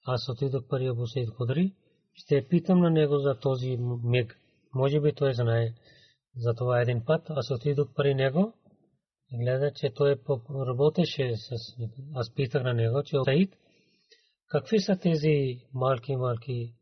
аз 0.05 0.29
отидох 0.29 0.67
пари 0.67 0.87
Абу 0.87 1.07
Сейд 1.07 1.29
Худри, 1.29 1.75
ще 2.13 2.47
питам 2.47 2.79
на 2.79 2.89
него 2.89 3.17
за 3.17 3.39
този 3.39 3.77
миг. 4.03 4.39
Може 4.73 5.01
би 5.01 5.13
той 5.13 5.33
знае. 5.33 5.73
Затова 6.35 6.81
един 6.81 7.05
път 7.05 7.29
аз 7.29 7.51
отидох 7.51 7.93
при 7.95 8.15
него 8.15 8.53
и 9.31 9.37
гледа, 9.37 9.71
че 9.75 9.93
той 9.93 10.19
работеше 10.51 11.35
с... 11.37 11.51
Аз 12.13 12.33
питах 12.33 12.63
на 12.63 12.73
него, 12.73 13.03
че 13.03 13.17
Саид, 13.25 13.57
какви 14.47 14.79
са 14.79 14.97
тези 14.97 15.61
малки-малки 15.73 16.73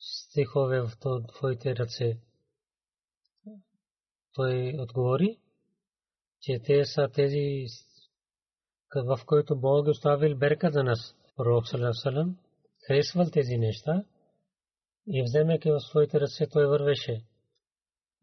стихове 0.00 0.80
в 0.80 0.92
твоите 1.28 1.76
ръце? 1.76 2.18
Той 4.34 4.74
отговори, 4.78 5.38
че 6.40 6.62
те 6.64 6.84
са 6.84 7.08
тези, 7.14 7.66
в 8.94 9.20
които 9.26 9.56
Бог 9.56 9.88
оставил 9.88 10.36
берка 10.36 10.70
за 10.70 10.82
нас. 10.82 11.16
Пророк 11.36 11.64
Салам 11.68 12.36
харесвал 12.86 13.30
тези 13.32 13.56
неща 13.56 14.04
и 15.06 15.22
вземайки 15.22 15.70
в 15.70 15.80
своите 15.80 16.20
ръце 16.20 16.46
той 16.46 16.66
вървеше. 16.66 17.24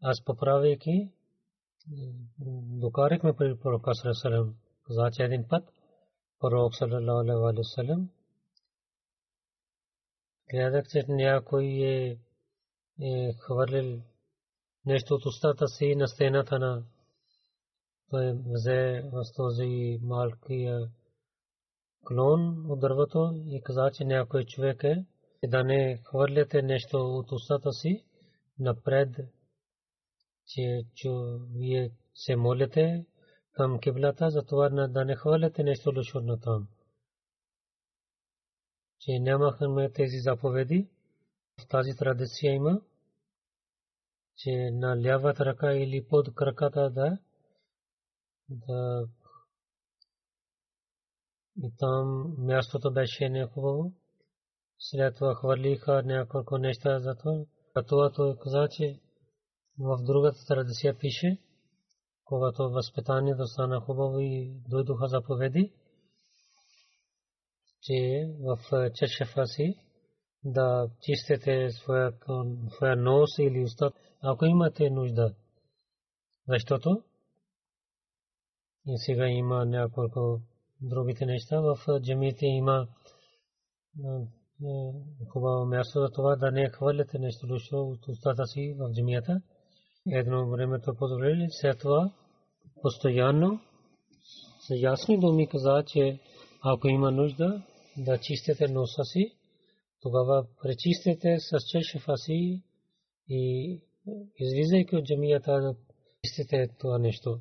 Аз 0.02 0.24
поправяйки, 0.24 1.10
докарахме 2.80 3.36
при 3.36 3.58
пророка 3.58 3.94
Салам. 3.94 4.54
Че 5.12 5.22
един 5.22 5.48
път 5.48 5.72
пророк 6.40 6.72
вассалам 6.80 8.10
гледах, 10.50 10.88
че 10.88 11.04
някой 11.08 11.64
е, 11.64 12.18
е 13.02 13.32
хвърлил 13.32 14.02
нещо 14.86 15.14
от 15.14 15.26
устата 15.26 15.68
си 15.68 15.94
на 15.96 16.08
стената 16.08 16.58
на 16.58 16.84
той 18.10 18.32
взе 18.46 19.02
в 19.12 19.22
този 19.36 19.98
малкия 20.02 20.90
клон 22.04 22.70
от 22.70 22.80
дървото 22.80 23.42
и 23.46 23.62
каза, 23.62 23.90
че 23.94 24.04
някой 24.04 24.44
човек 24.44 24.84
е 24.84 25.48
да 25.48 25.64
не 25.64 26.00
хвърляте 26.04 26.62
нещо 26.62 26.98
от 26.98 27.32
устата 27.32 27.72
си 27.72 28.04
напред, 28.58 29.08
че, 30.46 30.82
че 30.94 31.08
вие 31.54 31.90
се 32.14 32.36
молите 32.36 33.06
към 33.52 33.80
киблата, 33.80 34.30
затова 34.30 34.68
да 34.68 35.04
не 35.04 35.16
хвърляте 35.16 35.62
нещо 35.62 35.92
лошо 35.96 36.20
на 36.20 36.40
там. 36.40 36.68
Че 38.98 39.18
нямахме 39.18 39.90
тези 39.90 40.18
заповеди, 40.18 40.88
в 41.60 41.68
тази 41.68 41.96
традиция 41.96 42.52
има, 42.52 42.80
че 44.36 44.70
на 44.72 45.02
лявата 45.02 45.44
ръка 45.44 45.72
или 45.72 46.04
под 46.08 46.34
краката 46.34 46.90
да 46.90 47.18
да 48.50 49.08
и 51.62 51.70
там 51.78 52.34
мястото 52.38 52.92
беше 52.92 53.28
нехубаво. 53.28 53.92
След 54.78 55.16
това 55.16 55.34
хвърлиха 55.34 56.02
няколко 56.02 56.58
неща 56.58 56.98
за 56.98 57.14
това. 57.14 57.44
А 57.74 57.82
това 57.82 58.12
той 58.12 58.36
каза, 58.42 58.68
че 58.70 59.00
в 59.78 59.98
другата 60.02 60.38
традиция 60.48 60.98
пише, 60.98 61.38
когато 62.24 62.70
възпитанието 62.70 63.46
стана 63.46 63.80
хубаво 63.80 64.18
и 64.20 64.54
дойдоха 64.68 65.06
заповеди, 65.06 65.72
че 67.82 68.28
в 68.40 68.58
чешефа 68.94 69.46
си 69.46 69.74
да 70.44 70.90
чистите 71.00 71.70
своя 71.70 72.96
нос 72.96 73.38
или 73.38 73.64
уста, 73.64 73.92
ако 74.22 74.44
имате 74.44 74.90
нужда. 74.90 75.34
Защото 76.48 77.02
и 78.86 78.98
сега 78.98 79.28
има 79.28 79.64
няколко 79.64 80.40
другите 80.80 81.26
неща. 81.26 81.60
В 81.60 82.00
джамиите 82.00 82.46
има 82.46 82.88
хубаво 85.28 85.66
място 85.66 86.00
за 86.00 86.10
това 86.10 86.36
да 86.36 86.50
не 86.50 86.68
хвърляте 86.68 87.18
нещо 87.18 87.46
лошо 87.50 87.76
от 87.76 88.08
устата 88.08 88.46
си 88.46 88.76
в 88.78 88.92
джамията. 88.92 89.42
Едно 90.10 90.50
време 90.50 90.80
то 90.80 90.94
позволили, 90.94 91.46
след 91.50 91.78
това 91.78 92.12
постоянно 92.82 93.60
с 94.60 94.74
ясни 94.74 95.20
думи 95.20 95.48
каза, 95.48 95.84
че 95.86 96.18
ако 96.62 96.88
има 96.88 97.10
нужда 97.10 97.62
да 97.96 98.18
чистите 98.18 98.68
носа 98.68 99.04
си, 99.04 99.36
тогава 100.02 100.46
пречистете 100.62 101.36
с 101.38 101.58
чешефа 101.70 102.16
си 102.16 102.62
и 103.28 103.80
излизайки 104.38 104.96
от 104.96 105.04
джамията 105.04 105.74
чистите 106.24 106.68
това 106.78 106.98
нещо. 106.98 107.40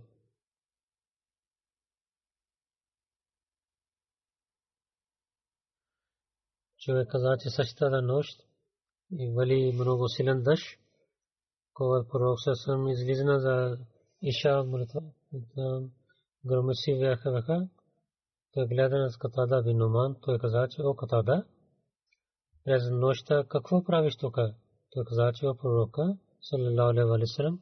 Човек 6.90 7.08
каза, 7.12 7.38
че 7.40 7.50
същата 7.50 8.02
нощ 8.02 8.30
и 9.12 9.32
вали 9.36 9.72
много 9.74 10.08
силен 10.08 10.44
дъжд, 10.44 10.66
когато 11.74 12.10
пророк 12.10 12.38
съм 12.54 12.88
излизна 12.88 13.40
за 13.40 13.78
Иша 14.22 14.64
молитва, 14.64 15.02
громиси 16.46 17.00
бяха 17.00 17.32
веха, 17.32 17.68
той 18.54 18.68
гледа 18.68 18.98
на 18.98 19.10
Катада 19.20 19.64
бин 19.64 19.78
Номан, 19.78 20.16
той 20.22 20.40
каза, 20.40 20.68
че 20.72 20.82
о 20.82 20.94
Катада, 20.96 21.46
през 22.66 22.90
нощта 22.92 23.44
какво 23.50 23.84
правиш 23.84 24.16
тук? 24.16 24.36
Той 24.92 25.04
каза, 25.06 25.32
че 25.36 25.48
о 25.48 25.56
пророка, 25.56 26.18
саллалаху 26.42 27.14
алейхи 27.14 27.34
салам, 27.36 27.60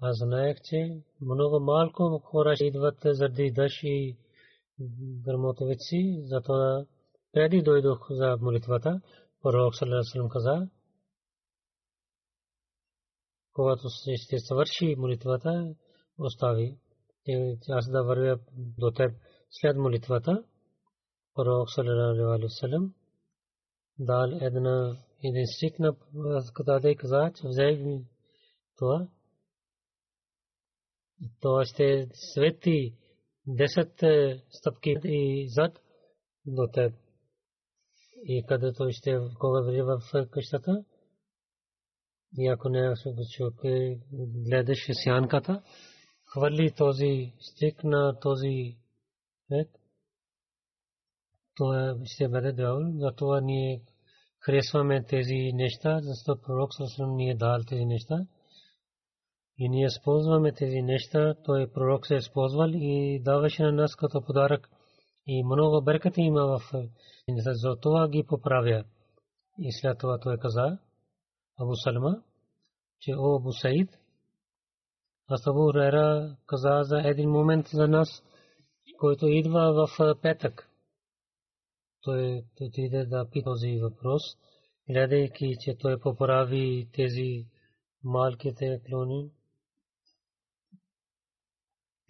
аз 0.00 0.16
знаех, 0.18 0.56
че 0.64 1.02
много 1.20 1.60
малко 1.60 2.18
хора 2.24 2.54
идват 2.60 2.98
заради 3.04 3.52
дъжд 3.56 3.80
и 3.82 4.16
гърмотовици, 5.24 6.22
затова 6.22 6.86
преди 7.36 7.62
дойдох 7.62 8.06
за 8.10 8.36
молитвата, 8.40 9.00
пророк 9.42 9.74
саллалаху 9.74 10.28
каза, 10.28 10.68
когато 13.52 13.88
ще 14.16 14.38
свърши 14.38 14.94
молитвата, 14.96 15.74
остави. 16.18 16.78
Аз 17.68 17.90
да 17.90 18.04
вървя 18.04 18.38
до 18.78 18.90
теб 18.90 19.12
след 19.50 19.76
молитвата. 19.76 20.44
Пророк 21.34 21.70
саллалаху 21.70 22.92
дал 23.98 24.38
една 24.40 24.96
един 25.24 25.46
стик 25.46 25.78
на 25.78 25.94
катада 26.54 26.90
и 26.90 26.96
каза, 26.96 27.32
че 27.34 27.48
взех 27.48 27.78
ми 27.80 28.04
това. 28.76 29.08
Това 31.40 31.64
ще 31.64 32.08
свети 32.12 32.96
10 33.48 34.42
стъпки 34.50 34.94
и 35.04 35.48
зад 35.48 35.80
до 36.46 36.68
теб 36.72 37.05
и 38.28 38.44
където 38.48 38.88
ще 38.90 39.18
кога 39.40 39.60
влезе 39.60 39.82
в 39.82 40.00
къщата. 40.30 40.84
И 42.38 42.48
ако 42.48 42.68
не 42.68 42.94
човек 43.36 43.54
гледаш 44.48 44.86
сянката, 44.92 45.62
хвърли 46.24 46.72
този 46.76 47.32
стик 47.40 47.84
на 47.84 48.18
този 48.20 48.76
век, 49.50 49.68
то 51.56 51.96
ще 52.04 52.28
бъде 52.28 52.52
доволен. 52.52 52.98
Затова 52.98 53.40
ние 53.40 53.82
харесваме 54.40 55.04
тези 55.04 55.52
неща, 55.54 56.00
защото 56.02 56.42
пророк 56.42 56.74
Сасрам 56.74 57.16
ни 57.16 57.30
е 57.30 57.36
дал 57.36 57.62
тези 57.68 57.84
неща. 57.84 58.26
И 59.58 59.68
ние 59.68 59.86
използваме 59.86 60.52
тези 60.52 60.82
неща, 60.82 61.34
той 61.44 61.72
пророк 61.72 62.06
се 62.06 62.14
е 62.14 62.18
използвал 62.18 62.70
и 62.74 63.20
даваше 63.22 63.62
на 63.62 63.72
нас 63.72 63.96
като 63.96 64.24
подарък. 64.24 64.68
И 65.26 65.44
много 65.44 65.82
беркати 65.84 66.20
има 66.20 66.46
в 66.46 66.60
за 67.28 67.76
това 67.76 68.08
ги 68.08 68.24
поправя. 68.28 68.84
И 69.58 69.72
след 69.72 69.98
това 69.98 70.18
той 70.18 70.38
каза, 70.38 70.78
Абу 71.58 71.74
Салма, 71.74 72.22
че 73.00 73.14
о 73.16 73.36
Абу 73.36 73.52
Саид, 73.52 73.90
аз 75.28 75.46
Абу 75.46 75.74
Рера 75.74 76.36
каза 76.46 76.80
за 76.82 77.00
един 77.08 77.30
момент 77.30 77.66
за 77.68 77.88
нас, 77.88 78.22
който 78.98 79.26
идва 79.26 79.72
в 79.72 80.20
петък. 80.22 80.70
Той 82.02 82.44
отиде 82.60 83.04
да 83.04 83.30
пита 83.30 83.44
този 83.44 83.78
въпрос, 83.78 84.22
гледайки, 84.90 85.54
че 85.60 85.76
той 85.78 86.00
поправи 86.00 86.88
тези 86.92 87.46
малките 88.04 88.80
клони. 88.88 89.30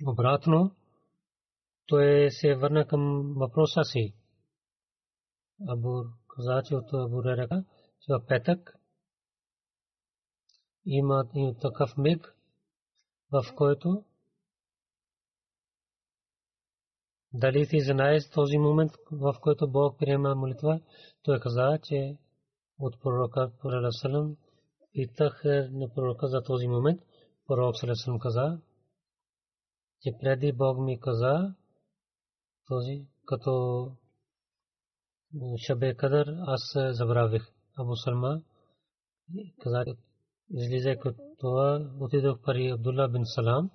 Обратно, 0.07 0.71
той 1.87 2.31
се 2.31 2.55
върна 2.55 2.87
към 2.87 3.35
въпроса 3.37 3.85
си. 3.85 4.15
Абу 5.69 6.05
каза, 6.29 6.63
че 6.69 6.75
от 6.75 6.93
Абу 6.93 7.25
Ререка, 7.25 7.65
че 8.01 8.13
в 8.13 8.27
петък 8.27 8.79
има 10.87 11.25
такъв 11.61 11.97
миг, 11.97 12.37
в 13.33 13.55
който 13.57 14.05
дали 17.33 17.69
ти 17.69 17.81
знаеш 17.81 18.31
този 18.31 18.59
момент, 18.59 18.93
в 19.11 19.35
който 19.41 19.71
Бог 19.71 19.99
приема 19.99 20.35
молитва, 20.35 20.81
той 21.23 21.41
каза, 21.41 21.79
че 21.83 22.19
от 22.79 23.01
пророка 23.01 23.53
Салам 23.91 24.37
питах 24.93 25.43
на 25.71 25.89
пророка 25.95 26.27
за 26.29 26.43
този 26.43 26.69
момент. 26.69 27.01
Пророк 27.47 27.75
Салам 27.77 28.19
каза, 28.19 28.61
че 30.03 30.13
преди 30.21 30.53
Бог 30.53 30.79
ми 30.79 31.01
каза, 31.01 31.55
този 32.69 33.07
като 33.27 33.93
Шабе 35.67 35.95
Кадър 35.95 36.27
аз 36.47 36.77
забравих. 36.91 37.43
Абу 37.79 37.97
Салма 37.97 38.43
каза, 39.61 39.85
излизайки 40.51 41.09
от 41.09 41.17
това, 41.39 41.91
отидох 42.01 42.43
пари 42.43 42.71
Абдулла 42.71 43.09
бин 43.09 43.23
Салам. 43.25 43.71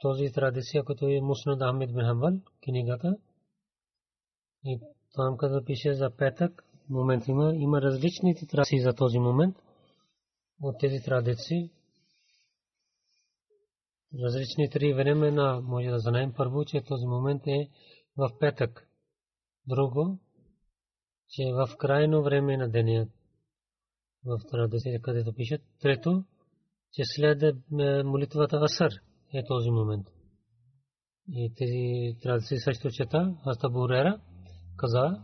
Този 0.00 0.32
традиция, 0.32 0.84
като 0.84 1.08
е 1.08 1.20
Муснад 1.20 1.60
Ахмед 1.60 1.94
бин 1.94 2.04
Хамбал, 2.04 2.32
книгата. 2.64 3.16
И 4.64 4.80
там, 5.14 5.36
като 5.36 5.64
пише 5.64 5.94
за 5.94 6.10
петък, 6.16 6.64
момент 6.90 7.28
има, 7.28 7.52
има 7.54 7.82
различни 7.82 8.34
традиции 8.34 8.80
за 8.80 8.94
този 8.94 9.18
момент. 9.18 9.56
От 10.62 10.76
тези 10.80 11.04
традиции, 11.04 11.70
различни 14.14 14.70
три 14.70 14.94
времена 14.94 15.60
може 15.60 15.88
да 15.88 15.98
знаем. 15.98 16.32
Първо, 16.36 16.64
че 16.64 16.80
този 16.80 17.06
момент 17.06 17.46
е 17.46 17.68
в 18.16 18.30
петък. 18.40 18.88
Друго, 19.66 20.18
че 21.30 21.52
в 21.52 21.76
крайно 21.76 22.22
време 22.22 22.56
на 22.56 22.68
деня 22.68 23.08
в 24.24 24.38
традиция, 24.50 25.00
където 25.02 25.34
пишат. 25.34 25.60
Трето, 25.80 26.24
че 26.92 27.02
след 27.04 27.42
е, 27.42 27.52
молитвата 28.02 28.56
Асър 28.56 28.90
е 29.34 29.44
този 29.48 29.70
момент. 29.70 30.06
И 31.28 31.54
тези 31.56 32.18
традиции 32.22 32.58
също 32.58 32.90
чета, 32.90 33.36
Хаста 33.44 33.70
Бурера 33.70 34.20
каза, 34.76 35.22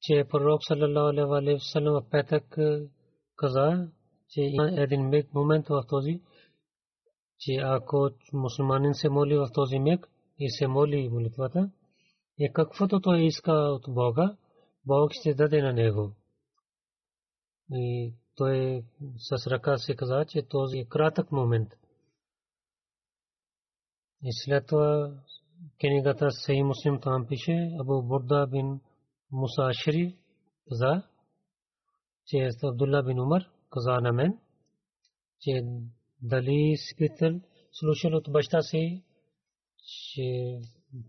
че 0.00 0.24
пророк 0.30 0.60
саллалаху 0.64 1.34
алейхи 1.34 1.64
петък 2.10 2.58
е, 2.58 2.80
каза, 3.36 3.88
че 4.28 4.40
има 4.40 4.82
един 4.82 5.24
момент 5.34 5.68
в 5.68 5.82
този, 5.88 6.20
че 7.40 7.52
ако 7.52 8.10
мусулманин 8.32 8.94
се 8.94 9.08
моли 9.08 9.36
в 9.36 9.48
този 9.54 9.78
миг 9.78 10.06
и 10.38 10.50
се 10.50 10.66
моли 10.66 11.08
молитвата, 11.08 11.70
и 12.38 12.52
каквото 12.52 13.00
той 13.00 13.22
иска 13.22 13.52
от 13.52 13.84
Бога, 13.88 14.36
Бог 14.86 15.10
ще 15.12 15.34
даде 15.34 15.62
на 15.62 15.72
него. 15.72 16.12
И 17.72 18.14
той 18.36 18.84
с 19.16 19.46
ръка 19.46 19.78
се 19.78 19.96
каза, 19.96 20.24
че 20.28 20.42
този 20.42 20.78
е 20.78 20.84
кратък 20.84 21.32
момент. 21.32 21.68
И 24.22 24.28
след 24.44 24.66
това 24.66 25.14
книгата 25.80 26.30
Сей 26.30 26.62
Муслим 26.62 27.00
там 27.00 27.26
пише, 27.26 27.70
Абу 27.80 28.02
Бурда 28.02 28.46
бин 28.46 28.80
Муса 29.32 29.62
Ашри 29.62 30.16
каза, 30.68 31.02
че 32.26 32.48
Абдулла 32.62 33.02
бин 33.02 33.20
Умар 33.20 33.42
каза 33.70 34.00
на 34.00 34.12
мен, 34.12 34.38
че 35.40 35.62
дали 36.22 36.76
спитъл 36.92 37.40
слушал 37.72 38.16
от 38.16 38.32
баща 38.32 38.62
си, 38.62 39.02
че 39.78 40.58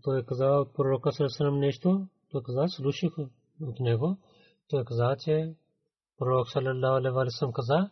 той 0.02 0.24
каза 0.26 0.46
от 0.46 0.74
пророка 0.74 1.12
Сърсърам 1.12 1.58
нещо, 1.58 2.08
той 2.30 2.42
каза, 2.42 2.68
слушах 2.68 3.12
от 3.60 3.80
него, 3.80 4.16
той 4.68 4.84
каза, 4.84 5.16
че 5.24 5.54
пророк 6.18 6.50
саллалаху 6.50 7.18
алейхи 7.18 7.52
каза, 7.54 7.90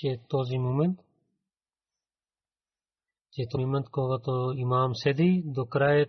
че 0.00 0.20
този 0.28 0.58
момент 0.58 1.00
че 3.32 3.46
този 3.50 3.64
момент, 3.64 3.86
когато 3.90 4.52
имам 4.56 4.90
седи 4.94 5.42
до 5.46 5.66
края 5.66 6.06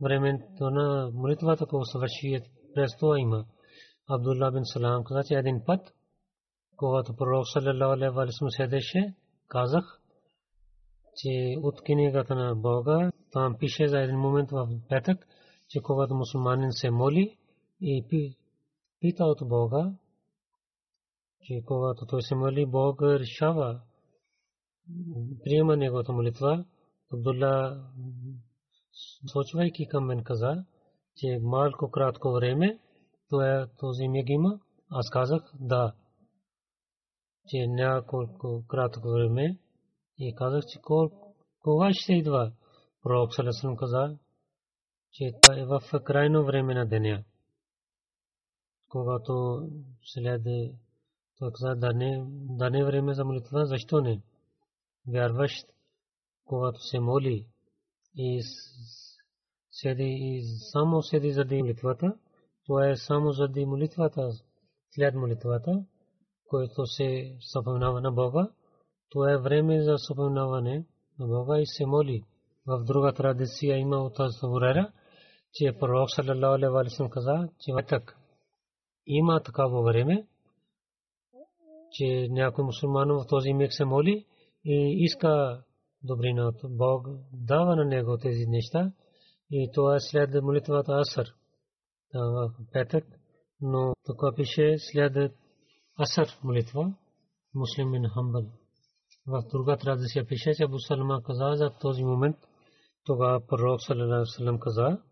времето 0.00 0.70
на 0.70 1.10
молитвата, 1.14 1.66
когато 1.66 1.90
свърши 1.90 2.40
през 2.74 2.96
това 2.96 3.18
има. 3.18 3.44
Абдулла 4.08 4.52
бин 4.52 4.64
Салам 4.64 5.04
каза, 5.04 5.24
че 5.24 5.34
един 5.34 5.62
път, 5.66 5.80
когато 6.76 7.16
пророк 7.16 7.48
саллям 7.48 8.50
седеше, 8.50 9.14
казах, 9.48 10.00
че 11.16 11.56
от 11.62 11.82
книгата 11.82 12.34
на 12.34 12.54
Бога, 12.54 13.12
там 13.32 13.56
пише 13.58 13.88
за 13.88 13.98
един 13.98 14.18
момент 14.18 14.50
в 14.50 14.68
петък, 14.88 15.26
че 15.68 15.80
когато 15.80 16.14
мусулманин 16.14 16.72
се 16.72 16.90
моли 16.90 17.38
и 17.80 18.04
пита 19.00 19.24
от 19.24 19.48
Бога, 19.48 19.92
че 21.40 21.62
когато 21.66 22.06
той 22.06 22.22
се 22.22 22.34
моли, 22.34 22.66
Бог 22.66 23.02
решава, 23.02 23.80
приема 25.44 25.76
неговата 25.76 26.12
молитва. 26.12 26.64
Абдулла, 27.12 27.84
сочвайки 29.26 29.88
към 29.88 30.06
мен, 30.06 30.24
каза, 30.24 30.64
че 31.16 31.38
малко 31.42 31.90
кратко 31.90 32.32
време, 32.32 32.78
това 33.30 33.66
този 33.78 34.08
миг 34.08 34.28
има. 34.28 34.60
Аз 34.90 35.10
казах, 35.10 35.52
да, 35.60 35.92
че 37.48 37.66
няколко 37.66 38.64
кратко 38.68 39.08
време 39.08 39.58
и 40.18 40.34
казах, 40.34 40.64
че 40.66 40.78
кога 41.62 41.92
ще 41.92 42.12
идва. 42.12 42.52
Пророк 43.02 43.34
Салесалам 43.34 43.76
каза, 43.76 44.18
че 45.12 45.32
това 45.42 45.58
е 45.58 45.64
в 45.64 45.80
крайно 46.04 46.44
време 46.44 46.74
на 46.74 46.86
деня. 46.86 47.24
Когато 48.88 49.62
следе 50.02 50.72
той 51.38 51.52
каза, 51.52 51.74
да 51.74 51.92
не, 51.92 52.24
да 52.30 52.70
не 52.70 52.84
време 52.84 53.14
за 53.14 53.24
молитва, 53.24 53.66
защо 53.66 54.00
не? 54.00 54.22
Вярващ, 55.08 55.66
когато 56.44 56.80
се 56.80 57.00
моли 57.00 57.46
и 58.16 58.42
седи 59.70 60.16
и 60.20 60.42
само 60.72 61.02
седи 61.02 61.32
заради 61.32 61.62
молитвата, 61.62 62.18
това 62.66 62.88
е 62.88 62.96
само 62.96 63.32
заради 63.32 63.66
молитвата, 63.66 64.30
след 64.90 65.14
молитвата, 65.14 65.84
който 66.48 66.86
се 66.86 67.36
съпомнава 67.52 68.00
на 68.00 68.12
Бога, 68.12 68.48
това 69.10 69.32
е 69.32 69.38
време 69.38 69.82
за 69.82 69.98
съпомнаване 69.98 70.86
на 71.18 71.26
Бога 71.26 71.58
и 71.60 71.66
се 71.66 71.86
моли. 71.86 72.24
В 72.66 72.84
друга 72.84 73.12
традиция 73.12 73.78
има 73.78 73.96
от 73.96 74.20
Азурера, 74.20 74.92
че 75.52 75.72
пророк 75.80 76.10
саллалаху 76.10 76.76
алейхи 76.76 77.10
каза, 77.10 77.48
че 77.60 77.86
так 77.88 78.16
има 79.06 79.42
такава 79.42 79.82
време, 79.82 80.26
че 81.92 82.28
някой 82.30 82.64
мусулман 82.64 83.08
в 83.08 83.26
този 83.28 83.52
миг 83.52 83.72
се 83.72 83.84
моли 83.84 84.26
и 84.64 85.04
иска 85.04 85.62
добрина 86.02 86.48
от 86.48 86.76
Бог, 86.76 87.08
дава 87.32 87.76
на 87.76 87.84
него 87.84 88.18
тези 88.18 88.46
неща 88.46 88.92
и 89.50 89.70
това 89.74 89.96
е 89.96 90.00
след 90.00 90.42
молитвата 90.42 90.92
Асър. 90.92 91.34
В 92.14 92.50
петък, 92.72 93.04
но 93.60 93.92
тук 94.04 94.36
пише 94.36 94.76
след 94.78 95.32
Асър 95.98 96.38
молитва, 96.44 96.94
муслим 97.54 97.92
бин 97.92 98.08
Хамбал. 98.08 98.46
В 99.26 99.42
друга 99.52 99.76
традиция 99.76 100.26
пише, 100.26 100.54
че 100.54 100.64
Абу 100.64 100.78
Салма 100.78 101.22
каза 101.22 101.52
за 101.56 101.70
този 101.80 102.04
момент, 102.04 102.36
тогава 103.04 103.46
пророк 103.46 103.82
саллалаху 103.82 104.58
каза, 104.60 105.02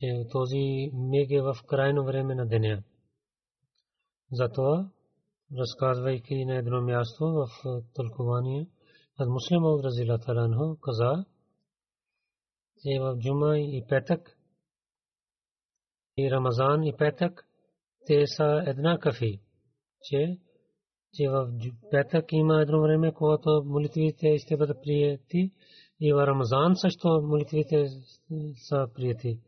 че 0.00 0.26
този 0.30 0.90
миг 0.94 1.30
е 1.30 1.42
в 1.42 1.56
крайно 1.68 2.04
време 2.04 2.34
на 2.34 2.46
деня. 2.46 2.82
Затова, 4.32 4.90
разказвайки 5.58 6.44
на 6.44 6.56
едно 6.56 6.82
място 6.82 7.24
в 7.24 7.48
тълкование, 7.94 8.68
от 9.20 9.28
муслим 9.28 9.64
от 9.64 9.84
Разила 9.84 10.18
Таранхо 10.18 10.78
каза, 10.80 11.24
че 12.82 13.00
в 13.00 13.18
Джума 13.18 13.58
и 13.58 13.84
Петък 13.88 14.37
и 16.18 16.30
Рамазан 16.30 16.84
и 16.84 16.92
Петък 16.98 17.44
те 18.06 18.26
са 18.26 18.62
еднакви, 18.66 19.40
че 20.02 20.38
че 21.14 21.28
в 21.28 21.48
петък 21.90 22.32
има 22.32 22.62
едно 22.62 22.82
време, 22.82 23.12
когато 23.12 23.62
молитвите 23.66 24.38
ще 24.38 24.56
бъдат 24.56 24.82
прияти 24.82 25.52
и 26.00 26.12
в 26.12 26.26
Рамазан 26.26 26.76
също 26.76 27.20
молитвите 27.22 27.86
са 28.68 28.86
прияти 28.94 29.38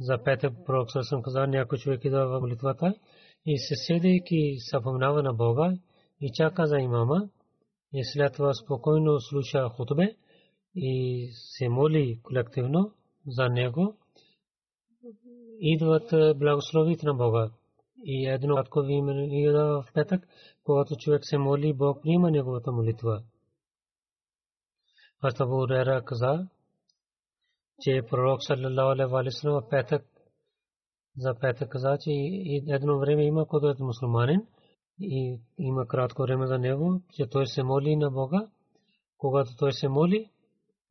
за 0.00 0.18
петък 0.24 0.52
пророк 0.66 0.88
съм 1.02 1.22
казал 1.22 1.46
някой 1.46 1.78
човек 1.78 2.04
идва 2.04 2.26
в 2.26 2.40
молитвата 2.40 2.94
и 3.46 3.58
се 3.58 3.74
седейки 3.74 4.56
съпомнава 4.70 5.22
на 5.22 5.32
Бога 5.32 5.72
и 6.20 6.30
чака 6.34 6.66
за 6.66 6.78
имама 6.78 7.28
и 7.92 8.04
след 8.04 8.32
това 8.32 8.54
спокойно 8.54 9.20
слуша 9.20 9.68
хутбе 9.68 10.16
и 10.74 11.28
се 11.32 11.68
моли 11.68 12.20
колективно 12.22 12.92
за 13.26 13.48
него 13.48 13.96
идват 15.60 16.38
благословите 16.38 17.06
на 17.06 17.14
Бога. 17.14 17.50
И 18.04 18.26
едно 18.26 18.56
кратко 18.56 19.12
идва 19.30 19.82
в 19.82 19.92
петък, 19.94 20.28
когато 20.64 20.96
човек 20.96 21.24
се 21.24 21.38
моли, 21.38 21.72
Бог 21.72 22.02
приема 22.02 22.30
неговата 22.30 22.72
молитва. 22.72 23.22
Астабу 25.24 25.68
Рера 25.68 26.04
каза, 26.04 26.48
че 27.80 28.02
пророк 28.10 28.42
саллалаху 28.42 29.16
алейхи 29.16 29.68
петък 29.70 30.04
за 31.18 31.34
петък 31.40 31.68
каза, 31.68 31.98
че 32.00 32.10
едно 32.68 32.98
време 32.98 33.24
има 33.24 33.46
когато 33.46 33.82
е 33.82 33.86
мусулманин 33.86 34.46
и 35.00 35.40
има 35.58 35.86
кратко 35.86 36.22
време 36.22 36.46
за 36.46 36.58
него, 36.58 37.02
че 37.12 37.26
той 37.26 37.46
се 37.46 37.62
моли 37.62 37.96
на 37.96 38.10
Бога. 38.10 38.48
Когато 39.18 39.56
той 39.56 39.72
се 39.72 39.88
моли, 39.88 40.30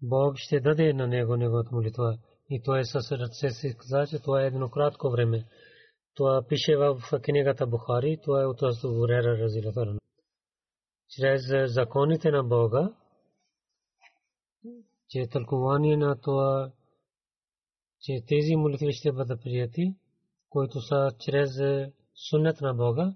Бог 0.02 0.38
ще 0.38 0.60
даде 0.60 0.94
на 0.94 1.08
него 1.08 1.36
неговата 1.36 1.76
молитва. 1.76 2.18
И 2.50 2.62
той 2.64 2.80
е 2.80 2.86
със 2.86 3.12
ръце 3.12 3.50
си 3.50 3.76
каза, 3.78 4.08
че 4.10 4.20
това 4.20 4.44
е 4.44 4.48
едно 4.48 4.70
кратко 4.70 5.10
време. 5.10 5.46
Това 6.16 6.46
пише 6.50 6.76
в 6.78 7.02
книгата 7.22 7.68
Бухари, 7.68 8.18
това 8.24 8.42
е 8.42 8.46
от 8.46 8.64
Азурера 8.64 9.38
Разилатарана. 9.38 10.00
Чрез 11.10 11.42
законите 11.74 12.32
на 12.32 12.44
Бога, 12.44 12.94
че 15.10 15.28
тълкование 15.28 15.98
на 15.98 16.22
това, 16.22 16.72
че 18.02 18.14
тези 18.28 18.56
молитви 18.56 18.92
ще 18.92 19.12
бъдат 19.12 19.44
прияти, 19.44 19.96
които 20.50 20.82
са 20.82 21.12
чрез 21.20 21.50
суннет 22.30 22.62
на 22.62 22.74
Бога, 22.74 23.16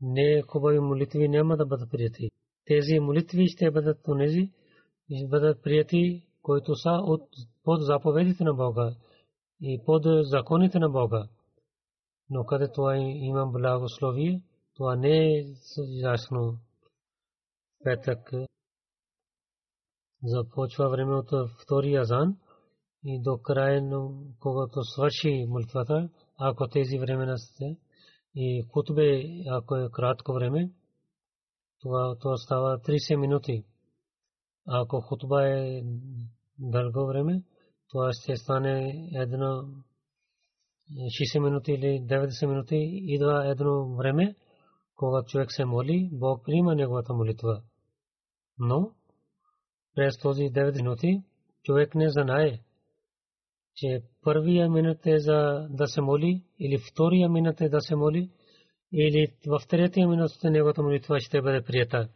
не 0.00 0.42
хубави 0.42 0.78
молитви 0.78 1.28
няма 1.28 1.56
да 1.56 1.66
бъдат 1.66 1.90
прияти. 1.90 2.30
Тези 2.64 3.00
молитви 3.00 3.46
ще 3.48 3.70
бъдат 3.70 4.08
онези, 4.08 4.52
ще 5.04 5.28
бъдат 5.28 5.62
прияти, 5.62 6.26
които 6.42 6.76
са 6.76 6.90
от, 6.90 7.22
под 7.64 7.82
заповедите 7.82 8.44
на 8.44 8.54
Бога 8.54 8.94
и 9.60 9.82
под 9.86 10.02
законите 10.20 10.78
на 10.78 10.88
Бога. 10.88 11.28
Но 12.30 12.44
къде 12.44 12.72
това 12.72 12.96
има 12.96 13.46
благословие, 13.46 14.42
това 14.74 14.96
не 14.96 15.38
е 15.38 15.44
ясно. 16.02 16.58
Петък 17.84 18.30
започва 20.22 20.88
време 20.88 21.14
от 21.14 21.30
втори 21.62 21.94
азан 21.94 22.36
и 23.04 23.22
до 23.22 23.38
края, 23.38 23.82
когато 24.40 24.82
свърши 24.82 25.46
молитвата, 25.48 26.08
ако 26.38 26.68
тези 26.68 26.98
времена 26.98 27.38
сте 27.38 27.76
и 28.34 28.62
хутбе, 28.72 29.24
ако 29.50 29.76
е 29.76 29.90
кратко 29.92 30.32
време, 30.32 30.70
това, 31.80 32.16
това 32.20 32.36
става 32.36 32.78
30 32.78 33.16
минути. 33.16 33.64
Ако 34.66 35.00
хутба 35.00 35.48
е 35.48 35.82
дълго 36.58 37.06
време, 37.06 37.42
това 37.88 38.10
ще 38.12 38.36
стане 38.36 39.08
едно 39.14 39.64
60 40.90 41.38
минути 41.38 41.72
или 41.72 41.86
90 41.86 42.46
минути. 42.46 42.76
Идва 43.02 43.50
едно 43.50 43.96
време, 43.96 44.34
когато 44.96 45.26
човек 45.26 45.52
се 45.52 45.64
моли, 45.64 46.10
Бог 46.12 46.44
приема 46.44 46.74
неговата 46.74 47.14
молитва. 47.14 47.62
Но 48.58 48.92
през 49.94 50.18
този 50.18 50.42
9 50.42 50.76
минути 50.76 51.22
човек 51.62 51.94
не 51.94 52.10
знае, 52.10 52.58
че 53.74 54.02
първия 54.22 54.70
минут 54.70 55.06
е 55.06 55.18
за 55.18 55.66
да 55.70 55.86
се 55.86 56.00
моли, 56.00 56.44
или 56.58 56.78
втория 56.78 57.28
минут 57.28 57.60
е 57.60 57.68
да 57.68 57.80
се 57.80 57.96
моли, 57.96 58.30
или 58.92 59.26
в 59.46 59.60
третия 59.68 60.08
минут 60.08 60.30
неговата 60.44 60.82
молитва 60.82 61.20
ще 61.20 61.42
бъде 61.42 61.62
прията. 61.62 62.08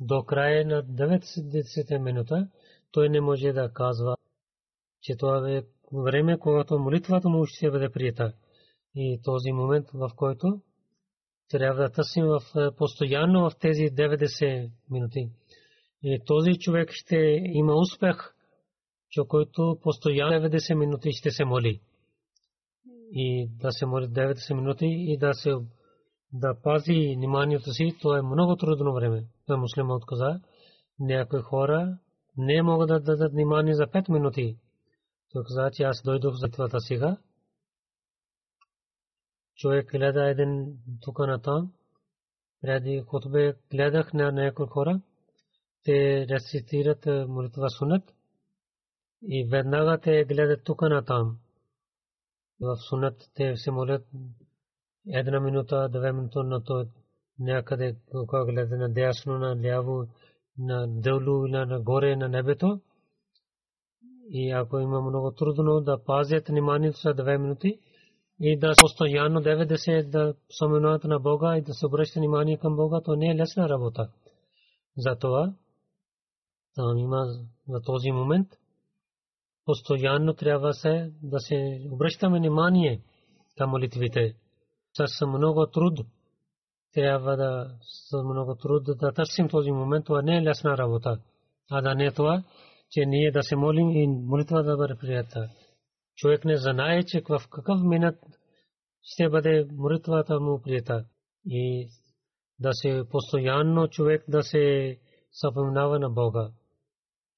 До 0.00 0.22
края 0.22 0.66
на 0.66 0.82
90 0.84 1.98
минута 1.98 2.48
той 2.92 3.08
не 3.08 3.20
може 3.20 3.52
да 3.52 3.72
казва, 3.72 4.16
че 5.02 5.16
това 5.16 5.50
е 5.50 5.62
време, 5.92 6.38
когато 6.38 6.78
молитвата 6.78 7.28
му 7.28 7.46
ще 7.46 7.70
бъде 7.70 7.90
прията. 7.90 8.32
И 8.94 9.20
този 9.24 9.52
момент, 9.52 9.86
в 9.94 10.10
който 10.16 10.60
трябва 11.48 11.82
да 11.82 11.90
търсим 11.90 12.26
в, 12.26 12.40
е, 12.56 12.76
постоянно 12.76 13.50
в 13.50 13.56
тези 13.60 13.82
90 13.82 14.70
минути. 14.90 15.28
И 16.02 16.20
този 16.26 16.58
човек 16.58 16.90
ще 16.92 17.16
има 17.42 17.74
успех, 17.74 18.34
че 19.10 19.20
който 19.28 19.78
постоянно 19.82 20.48
90 20.48 20.74
минути 20.74 21.12
ще 21.12 21.30
се 21.30 21.44
моли. 21.44 21.80
И 23.12 23.48
да 23.48 23.72
се 23.72 23.86
моли 23.86 24.04
90 24.04 24.54
минути 24.54 24.86
и 24.86 25.18
да 25.18 25.34
се 25.34 25.50
да 26.32 26.60
пази 26.62 27.14
вниманието 27.16 27.72
си, 27.72 27.96
то 28.02 28.16
е 28.16 28.22
много 28.22 28.56
трудно 28.56 28.94
време. 28.94 29.24
Това 29.46 29.56
муслима 29.56 29.94
отказа. 29.94 30.40
Някои 30.98 31.40
хора 31.40 31.98
не 32.36 32.62
могат 32.62 32.88
да 32.88 33.00
дадат 33.00 33.32
внимание 33.32 33.74
за 33.74 33.86
5 33.86 34.12
минути. 34.12 34.58
Той 35.32 35.44
каза, 35.44 35.70
че 35.72 35.82
аз 35.82 36.02
дойдох 36.02 36.34
за 36.34 36.48
това 36.48 36.80
сега. 36.80 37.16
Човек 39.56 39.90
гледа 39.90 40.30
един 40.30 40.78
тук 41.00 41.18
на 41.18 41.42
там. 41.42 41.72
Преди 42.60 43.00
хотбе 43.06 43.54
гледах 43.70 44.12
на 44.12 44.32
някои 44.32 44.66
хора. 44.66 45.00
Те 45.84 46.26
рецитират 46.28 47.06
молитва 47.28 47.70
сунат. 47.70 48.14
И 49.22 49.44
веднага 49.44 49.98
те 49.98 50.24
гледат 50.24 50.64
тук 50.64 50.82
на 50.82 51.04
там. 51.04 51.38
В 52.60 52.76
сунат 52.76 53.30
те 53.34 53.56
се 53.56 53.70
молят 53.70 54.06
една 55.12 55.40
минута, 55.40 55.88
две 55.88 56.12
минути 56.12 56.38
на 56.38 56.64
то 56.64 56.86
някъде, 57.38 57.96
когато 58.26 58.52
гледа 58.52 58.76
на 58.76 58.88
дясно, 58.88 59.38
на 59.38 59.62
ляво, 59.62 60.06
на 60.58 60.86
долу 60.88 61.46
или 61.46 61.52
на 61.52 61.80
горе 61.80 62.16
на 62.16 62.28
небето. 62.28 62.80
И 64.30 64.50
ако 64.50 64.78
има 64.78 65.00
много 65.00 65.30
трудно 65.30 65.80
да 65.80 66.04
пазят 66.04 66.48
вниманието 66.48 67.00
за 67.00 67.14
две 67.14 67.38
минути 67.38 67.78
и 68.40 68.58
да 68.58 68.72
постоянно 68.80 69.40
90 69.40 70.08
да 70.08 70.34
споменуват 70.56 71.04
на 71.04 71.18
Бога 71.18 71.56
и 71.56 71.62
да 71.62 71.74
се 71.74 71.86
обръща 71.86 72.20
внимание 72.20 72.56
към 72.56 72.76
Бога, 72.76 73.00
то 73.04 73.16
не 73.16 73.30
е 73.30 73.36
лесна 73.36 73.68
работа. 73.68 74.10
Затова 74.96 75.54
там 76.74 76.98
има 76.98 77.26
за 77.68 77.80
този 77.80 78.10
момент 78.10 78.48
постоянно 79.64 80.34
трябва 80.34 80.72
се 80.72 81.12
да 81.22 81.38
се 81.38 81.80
обръщаме 81.90 82.38
внимание 82.38 83.00
към 83.56 83.70
молитвите. 83.70 84.34
С 85.06 85.26
много 85.26 85.66
труд 85.66 85.98
трябва 86.94 87.36
да 87.36 87.70
с 87.82 88.22
много 88.24 88.54
труд 88.54 88.82
да 88.86 89.12
търсим 89.12 89.48
този 89.48 89.70
момент. 89.70 90.06
Това 90.06 90.22
не 90.22 90.36
е 90.36 90.42
лесна 90.42 90.78
работа. 90.78 91.18
А 91.70 91.82
да 91.82 91.94
не 91.94 92.04
е 92.04 92.12
това, 92.12 92.42
че 92.90 93.06
ние 93.06 93.30
да 93.30 93.42
се 93.42 93.56
молим 93.56 93.90
и 93.90 94.06
молитва 94.06 94.62
да 94.62 94.76
бъде 94.76 94.94
прията. 95.00 95.48
Човек 96.16 96.44
не 96.44 96.56
знае, 96.56 97.02
че 97.02 97.22
в 97.28 97.40
какъв 97.50 97.80
минут 97.82 98.14
ще 99.02 99.28
бъде 99.28 99.68
молитвата 99.72 100.40
му 100.40 100.62
прията. 100.62 101.04
И 101.46 101.88
да 102.58 102.70
се 102.72 103.02
постоянно 103.10 103.88
човек 103.88 104.24
да 104.28 104.42
се 104.42 104.96
съпоминава 105.32 105.98
на 105.98 106.10
Бога. 106.10 106.50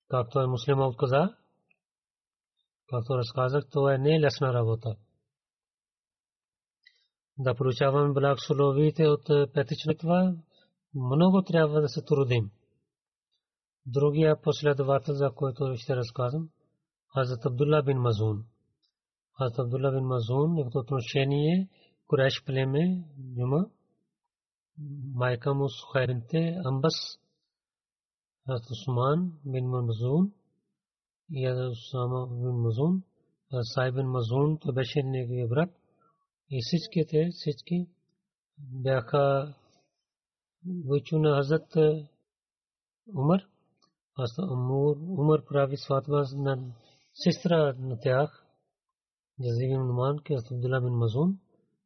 Както 0.08 0.40
е 0.40 0.46
муслима 0.46 0.86
отказа, 0.86 1.34
както 2.90 3.18
разказах, 3.18 3.64
това 3.70 3.94
е 3.94 3.98
не 3.98 4.20
лесна 4.20 4.54
работа. 4.54 4.96
Да 7.42 7.54
получаваме 7.54 8.12
благословите 8.12 9.08
от 9.08 9.52
петичната, 9.54 10.36
много 10.94 11.42
трябва 11.42 11.80
да 11.80 11.88
се 11.88 12.02
трудим. 12.02 12.50
Другия 13.86 14.40
последовател, 14.42 15.14
за 15.14 15.30
който 15.34 15.76
ще 15.76 15.96
разказвам, 15.96 16.48
Хазрат 17.14 17.46
Абдулла 17.46 17.82
бин 17.82 17.98
Мазун. 17.98 18.44
Хазрат 19.38 19.58
Абдулла 19.58 19.92
бин 19.92 20.04
Мазун, 20.04 20.54
неговото 20.54 20.78
отношение 20.78 21.68
Куреш 22.06 22.44
племе, 22.46 23.04
Юма, 23.36 23.66
майка 25.14 25.54
му 25.54 25.68
Сухайринте, 25.68 26.56
Амбас, 26.64 26.94
Хазрат 28.46 28.70
Усман 28.70 29.32
бин 29.46 29.66
Мазун, 29.66 30.32
и 31.30 31.46
Хазрат 31.46 31.72
Усама 31.72 32.26
бин 32.26 32.56
Мазун, 32.56 33.02
Сай 33.62 33.92
бин 33.92 34.06
Мазун, 34.06 34.58
то 34.58 34.72
беше 34.72 35.02
неговия 35.02 35.48
брат. 35.48 35.79
И 36.50 36.60
всичките, 36.62 37.30
всички 37.32 37.88
бяха 38.58 39.54
войчу 40.86 41.18
на 41.18 41.36
Хазрат 41.36 41.76
Умар. 43.14 43.40
Аз 44.14 44.38
Умар 45.18 45.44
прави 45.44 45.76
сватба 45.76 46.24
на 46.32 46.74
сестра 47.14 47.74
на 47.78 47.98
тях. 48.00 48.46
Жазивим 49.44 49.86
Нуман, 49.86 50.18
ке 50.18 50.34
Абдулла 50.34 50.80
бин 50.80 50.94
Мазун 50.94 51.40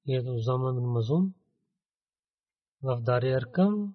и 0.06 0.20
Зама 0.24 0.72
бин 0.72 0.84
Мазун 0.84 1.34
в 2.82 3.00
Дари 3.00 3.32
Аркам. 3.32 3.94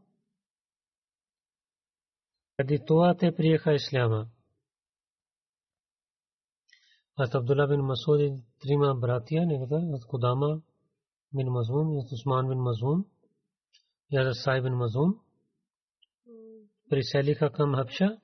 Преди 2.58 2.86
това 2.86 3.16
те 3.18 3.36
приеха 3.36 3.74
исляма. 3.74 4.28
Аз 7.16 7.36
Абдулла 7.36 7.68
бин 7.68 7.82
Масуд 7.82 8.49
и 8.60 8.68
трима 8.68 8.96
братия, 8.96 9.46
негата, 9.46 9.76
от 9.76 10.06
Кудама 10.06 10.62
бин 11.34 11.48
Мазун, 11.48 11.94
и 11.94 11.98
Усман 12.14 12.50
бин 12.50 12.58
Мазун, 12.58 13.06
и 14.12 14.34
Сай 14.34 14.62
бин 14.62 14.74
Мазун, 14.74 15.20
приселиха 16.90 17.52
към 17.52 17.76
Хабша 17.76 18.18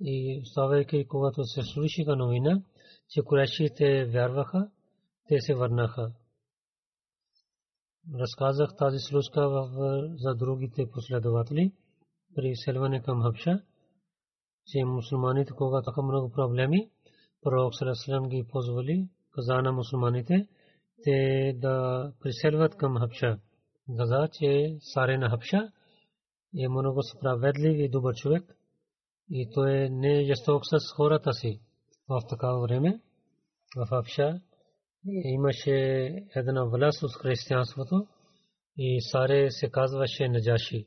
и 0.00 0.42
ставайки, 0.44 1.06
когато 1.08 1.44
се 1.44 1.62
слушаха 1.62 2.16
новина, 2.16 2.62
че 3.08 3.22
курешите 3.22 4.04
вярваха, 4.04 4.70
те 5.28 5.40
се 5.40 5.54
върнаха. 5.54 6.12
Разказах 8.14 8.76
тази 8.78 8.98
случка 8.98 9.68
за 10.16 10.34
другите 10.34 10.90
последователи 10.90 11.72
при 12.34 12.56
селване 12.56 13.02
към 13.02 13.22
Хабша, 13.22 13.62
че 14.66 14.84
мусулманите, 14.84 15.52
когато 15.52 15.90
имаха 15.90 16.02
много 16.02 16.30
проблеми, 16.30 16.90
пророк 17.42 17.74
Сарасалам 17.74 18.28
ги 18.28 18.44
позволи, 18.48 19.08
каза 19.34 19.62
на 19.62 19.72
мусулманите, 19.72 20.48
те 21.04 21.52
да 21.56 22.12
приселват 22.20 22.76
към 22.76 22.98
Хабша. 22.98 23.38
Каза, 23.96 24.28
че 24.32 24.76
Саре 24.80 25.18
на 25.18 25.30
Хабша 25.30 25.72
е 26.58 26.68
много 26.68 27.02
справедлив 27.02 27.78
и 27.78 27.88
добър 27.88 28.14
човек 28.14 28.56
и 29.30 29.50
той 29.54 29.90
не 29.90 30.20
е 30.20 30.24
жесток 30.24 30.62
с 30.66 30.92
хората 30.96 31.32
си. 31.32 31.60
В 32.08 32.20
такава 32.28 32.60
време 32.60 33.00
в 33.76 33.86
Хабша 33.88 34.40
имаше 35.06 35.72
една 36.36 36.64
власт 36.64 37.02
от 37.02 37.12
християнството 37.22 38.06
и 38.76 39.00
Саре 39.00 39.50
се 39.50 39.70
казваше 39.70 40.28
Наджаши. 40.28 40.86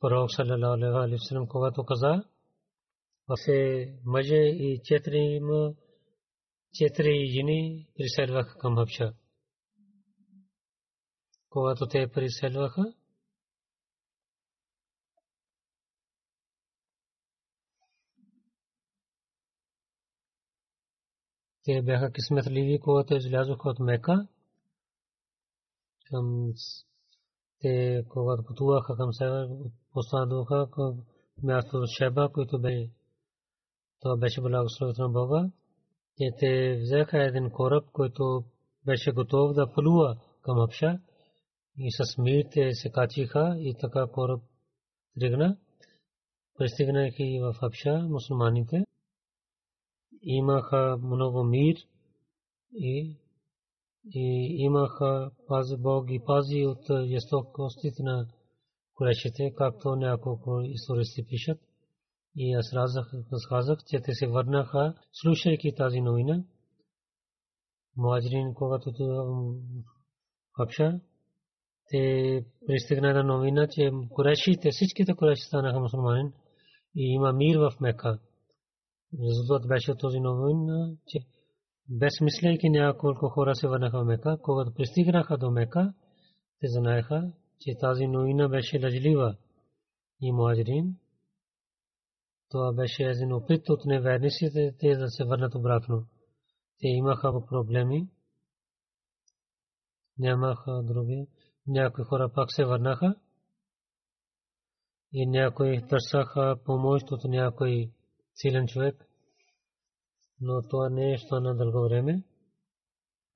Пророк 0.00 0.30
саллалаху 0.32 0.98
алейхи 0.98 1.12
ва 1.12 1.18
саллям 1.18 1.46
когато 1.48 1.84
каза 1.84 2.24
се 3.36 3.88
мъже 4.04 4.36
и 4.36 4.80
четири 4.84 5.40
четири 6.74 7.26
жени 7.26 7.88
приселваха 7.96 8.58
към 8.58 8.76
Хабша. 8.76 9.12
Когато 11.48 11.86
те 11.88 12.08
приселваха, 12.08 12.94
те 21.64 21.82
бяха 21.82 22.12
кисметливи, 22.12 22.80
когато 22.80 23.16
излязоха 23.16 23.68
от 23.68 23.78
Мека. 23.78 24.28
Към 26.04 26.52
те, 27.60 28.04
когато 28.08 28.44
пътуваха 28.44 28.96
към 28.96 29.12
север, 29.12 29.48
поставяха 29.92 30.68
място 31.42 31.84
Шеба, 31.98 32.30
който 32.32 32.60
бе 32.60 32.90
Това 34.00 34.16
беше 34.16 34.40
благословението 34.40 35.02
на 35.02 35.08
Бога. 35.08 35.50
И 36.18 36.32
те 36.38 36.78
взеха 36.82 37.24
един 37.24 37.50
кораб, 37.50 37.84
който 37.92 38.44
беше 38.84 39.12
готов 39.12 39.52
да 39.54 39.72
плува 39.72 40.16
към 40.42 40.60
Апша. 40.60 41.00
И 41.78 41.92
с 41.92 42.18
мир 42.18 42.44
те 42.52 42.72
се 42.72 42.90
качиха 42.90 43.56
и 43.58 43.74
така 43.80 44.06
кораб 44.06 44.42
тръгна. 45.20 45.56
Пристигнаха 46.58 47.24
в 47.40 47.54
Апша 47.62 47.98
мусулманите. 48.08 48.84
Имаха 50.22 50.98
много 51.02 51.44
мир 51.44 51.76
и 52.72 53.16
и 54.14 54.56
имаха 54.58 55.30
пази 55.46 55.76
Бог 55.76 56.10
и 56.10 56.20
пази 56.26 56.66
от 56.66 57.08
жестокостите 57.08 58.02
на 58.02 58.26
курешите, 58.94 59.54
както 59.56 59.96
няколко 59.96 60.60
истористи 60.60 61.26
пишат. 61.26 61.58
И 62.36 62.54
аз 62.54 62.72
разказах, 63.32 63.78
че 63.86 64.00
те 64.00 64.14
се 64.14 64.26
върнаха, 64.26 64.94
слушайки 65.12 65.74
тази 65.76 66.00
новина. 66.00 66.44
Муаджирин, 67.96 68.54
когато 68.54 68.90
Хапша, 70.56 71.00
те 71.90 72.44
пристигна 72.66 73.14
на 73.14 73.22
новина, 73.22 73.66
че 73.70 73.90
курешите, 74.10 74.70
всичките 74.70 75.14
куреши 75.14 75.42
станаха 75.42 75.80
мусулманин 75.80 76.32
и 76.94 77.14
има 77.14 77.32
мир 77.32 77.58
в 77.58 77.80
Мека. 77.80 78.18
Резултат 79.14 79.68
беше 79.68 79.94
този 79.94 80.20
новина, 80.20 80.92
че 81.06 81.18
безмисляйки 81.88 82.70
няколко 82.70 83.28
хора 83.28 83.54
се 83.54 83.68
върнаха 83.68 84.00
в 84.00 84.04
Мека. 84.04 84.38
Когато 84.42 84.74
пристигнаха 84.74 85.38
до 85.38 85.50
Мека, 85.50 85.94
те 86.60 86.66
знаеха, 86.68 87.32
че 87.60 87.78
тази 87.80 88.06
новина 88.06 88.48
беше 88.48 88.82
лъжлива 88.82 89.36
и 90.20 90.32
муаджирин. 90.32 90.96
Това 92.50 92.72
беше 92.72 93.02
един 93.02 93.32
опит 93.32 93.68
от 93.68 93.84
неверниците 93.84 94.74
те 94.78 94.96
да 94.96 95.08
се 95.08 95.24
върнат 95.24 95.54
обратно. 95.54 96.06
Те 96.78 96.88
имаха 96.88 97.46
проблеми. 97.46 98.08
Нямаха 100.18 100.82
други. 100.82 101.26
Някои 101.66 102.04
хора 102.04 102.32
пак 102.34 102.52
се 102.52 102.64
върнаха. 102.64 103.14
И 105.12 105.26
някои 105.26 105.86
търсаха 105.88 106.56
помощ 106.64 107.10
от 107.10 107.24
някой 107.24 107.90
силен 108.34 108.66
човек 108.66 109.10
но 110.40 110.62
това 110.62 110.88
не 110.88 111.12
е 111.12 111.18
стана 111.18 111.56
дълго 111.56 111.82
време. 111.82 112.22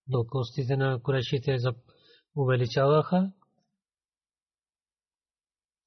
До 0.08 0.26
костите 0.28 0.76
на 0.76 1.02
курешите 1.02 1.56
увеличаваха 2.36 3.32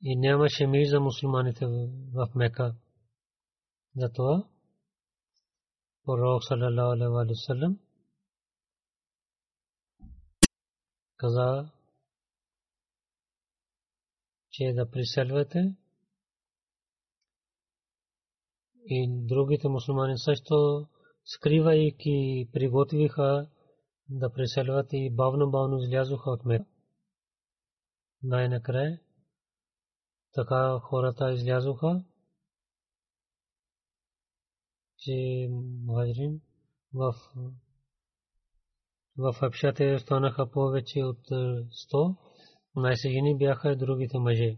и 0.01 0.15
нямаше 0.15 0.67
мир 0.67 0.87
за 0.87 0.99
мусулманите 0.99 1.65
в 2.13 2.29
Мека. 2.35 2.75
Затова 3.97 4.35
пророк 6.05 6.43
саллалаху 6.43 6.91
алейхи 6.93 7.13
ва 7.13 7.35
саллям 7.45 7.79
каза, 11.17 11.71
че 14.49 14.73
да 14.73 14.89
приселвате 14.91 15.75
и 18.85 19.07
другите 19.09 19.67
мусулмани 19.67 20.17
също 20.17 20.87
скривайки 21.25 22.49
приготвиха 22.53 23.49
да 24.09 24.33
преселват 24.33 24.87
и 24.93 25.15
бавно-бавно 25.15 25.77
излязоха 25.77 26.31
от 26.31 26.45
Мека. 26.45 26.65
Най-накрая 28.23 28.99
така 30.33 30.79
хората 30.79 31.33
излязоха, 31.33 32.03
че 34.97 35.47
мухаджирин 35.85 36.41
в 36.93 37.13
в 39.17 39.33
Хабшате 39.33 39.93
останаха 39.93 40.51
повече 40.51 41.03
от 41.03 41.27
100, 41.29 42.17
най-сегини 42.75 43.37
бяха 43.37 43.75
другите 43.75 44.19
мъже. 44.19 44.57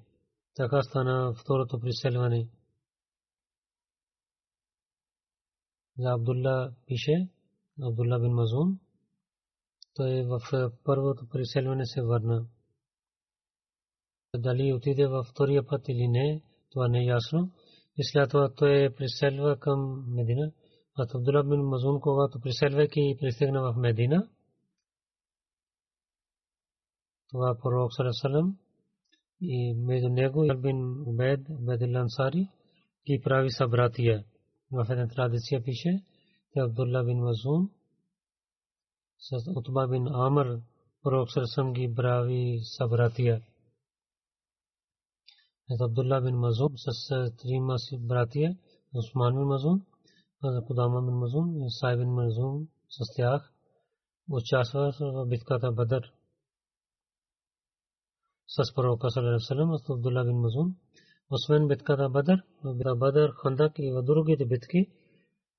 Така 0.55 0.81
стана 0.83 1.33
второто 1.33 1.79
преселване. 1.79 2.47
за 5.99 6.09
Абдулла 6.09 6.73
пише, 6.85 7.29
Абдулла 7.81 8.19
бин 8.19 8.33
Мазун, 8.33 8.79
той 9.95 10.23
в 10.23 10.39
първото 10.83 11.27
преселване 11.29 11.85
се 11.85 12.01
върна. 12.01 12.47
Дали 14.35 14.73
отиде 14.73 15.07
във 15.07 15.27
втория 15.27 15.65
път 15.65 15.89
или 15.89 16.07
не, 16.07 16.41
това 16.69 16.87
не 16.87 16.99
е 16.99 17.05
ясно. 17.05 17.51
И 17.99 18.03
след 18.03 18.29
това 18.29 18.49
той 18.55 18.89
преселва 18.97 19.57
към 19.59 20.05
Медина. 20.07 20.51
А 20.97 21.07
Абдулла 21.15 21.43
бин 21.43 21.61
Мазун, 21.61 22.01
когато 22.01 22.39
преселвайки 22.39 23.17
пристигна 23.19 23.61
в 23.61 23.75
Медина, 23.77 24.29
това 27.29 27.57
пророк 27.61 27.93
Сарасалам 27.93 28.57
и 29.41 29.73
между 29.73 30.09
него 30.09 30.43
и 30.43 30.57
бин 30.57 31.01
Убед, 31.07 31.39
Убед 31.49 31.81
Ансари, 31.81 32.47
ги 33.07 33.21
прави 33.23 33.51
събратия 33.51 34.23
в 34.71 34.87
една 34.89 35.07
традиция 35.07 35.63
пише, 35.63 36.03
че 36.53 36.59
Абдулла 36.59 37.03
бин 37.03 37.17
Мазун 37.17 37.69
с 39.19 39.51
Утба 39.55 39.87
бин 39.87 40.07
Амр 40.07 40.59
пророк 41.03 41.31
Сърсъм 41.31 41.73
ги 41.73 41.87
брави 41.87 42.59
събратия. 42.77 43.41
Ето 45.72 45.84
Абдулла 45.84 46.22
бин 46.22 46.36
Мазун 46.36 46.74
с 46.76 47.32
трима 47.38 47.80
си 47.80 47.97
братия, 47.97 48.57
Усман 48.93 49.34
бин 49.36 49.47
Мазун, 49.47 49.86
Кудама 50.67 51.01
бин 51.01 51.15
Мазун 51.15 51.47
и 51.65 51.70
Сай 51.70 51.97
бин 51.97 52.09
Мазун 52.09 52.67
с 52.89 53.15
тях 53.15 53.53
участва 54.30 54.91
в 55.01 55.26
битката 55.28 55.72
Бадър. 55.72 56.13
С 58.47 58.74
пророка 58.76 59.09
Салерасалам, 59.09 59.72
Абдулла 59.89 60.26
бин 60.26 60.38
Мазун, 60.38 60.76
освен 61.32 61.67
битката 61.67 62.09
Бадър, 62.09 62.43
в 62.63 62.95
Бадър, 62.95 63.32
Хандак 63.32 63.74
и 63.80 63.91
в 63.91 64.03
другите 64.03 64.45
битки, 64.45 64.88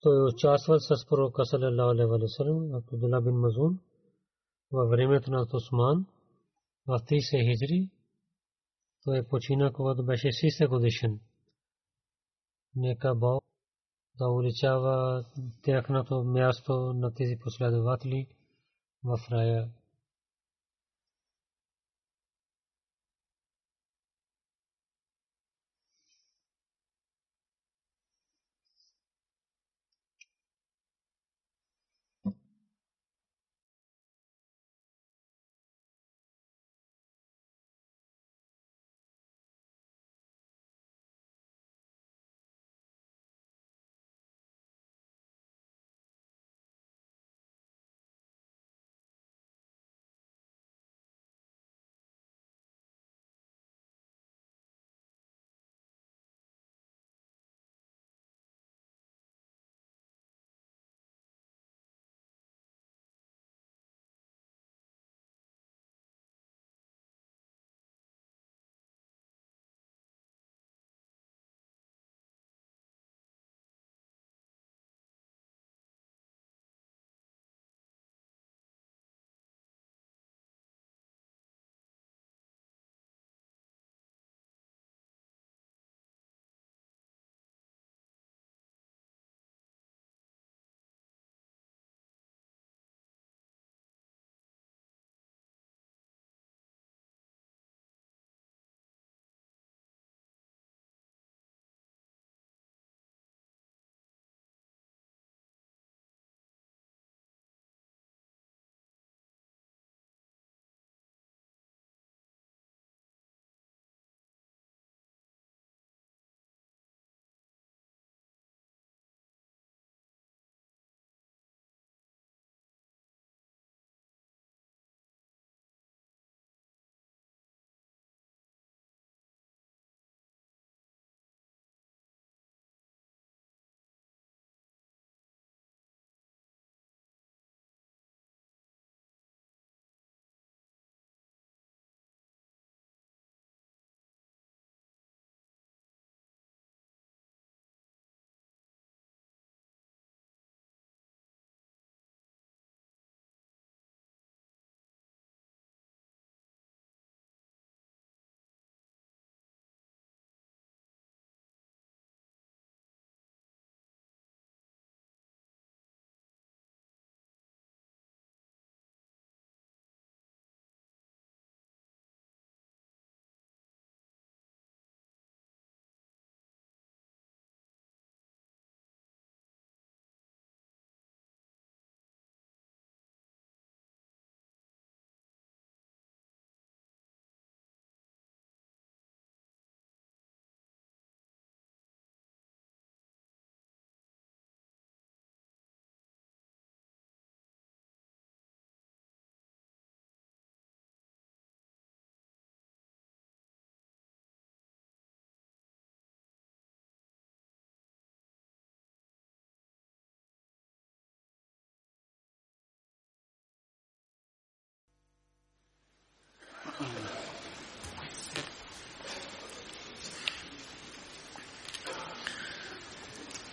той 0.00 0.24
участва 0.28 0.80
с 0.80 1.06
пророка 1.08 1.44
саллалаху 1.44 1.90
алейхи 1.90 2.10
ва 2.10 2.28
саллям, 2.28 2.74
Абдулла 2.74 3.20
бин 3.20 3.34
Мазун, 3.34 3.78
във 4.72 4.90
времето 4.90 5.30
на 5.30 5.46
Осман, 5.52 6.06
в 6.86 6.98
30 6.98 7.20
хиджри, 7.46 7.90
той 9.04 9.26
почина, 9.28 9.72
когато 9.72 10.04
беше 10.04 10.28
60 10.28 10.68
годишен. 10.68 11.20
Нека 12.76 13.14
Бог 13.14 13.44
да 14.18 14.28
увеличава 14.28 15.24
тяхното 15.62 16.24
място 16.24 16.72
на 16.94 17.14
тези 17.14 17.36
последователи 17.38 18.26
в 19.04 19.18
рая. 19.30 19.68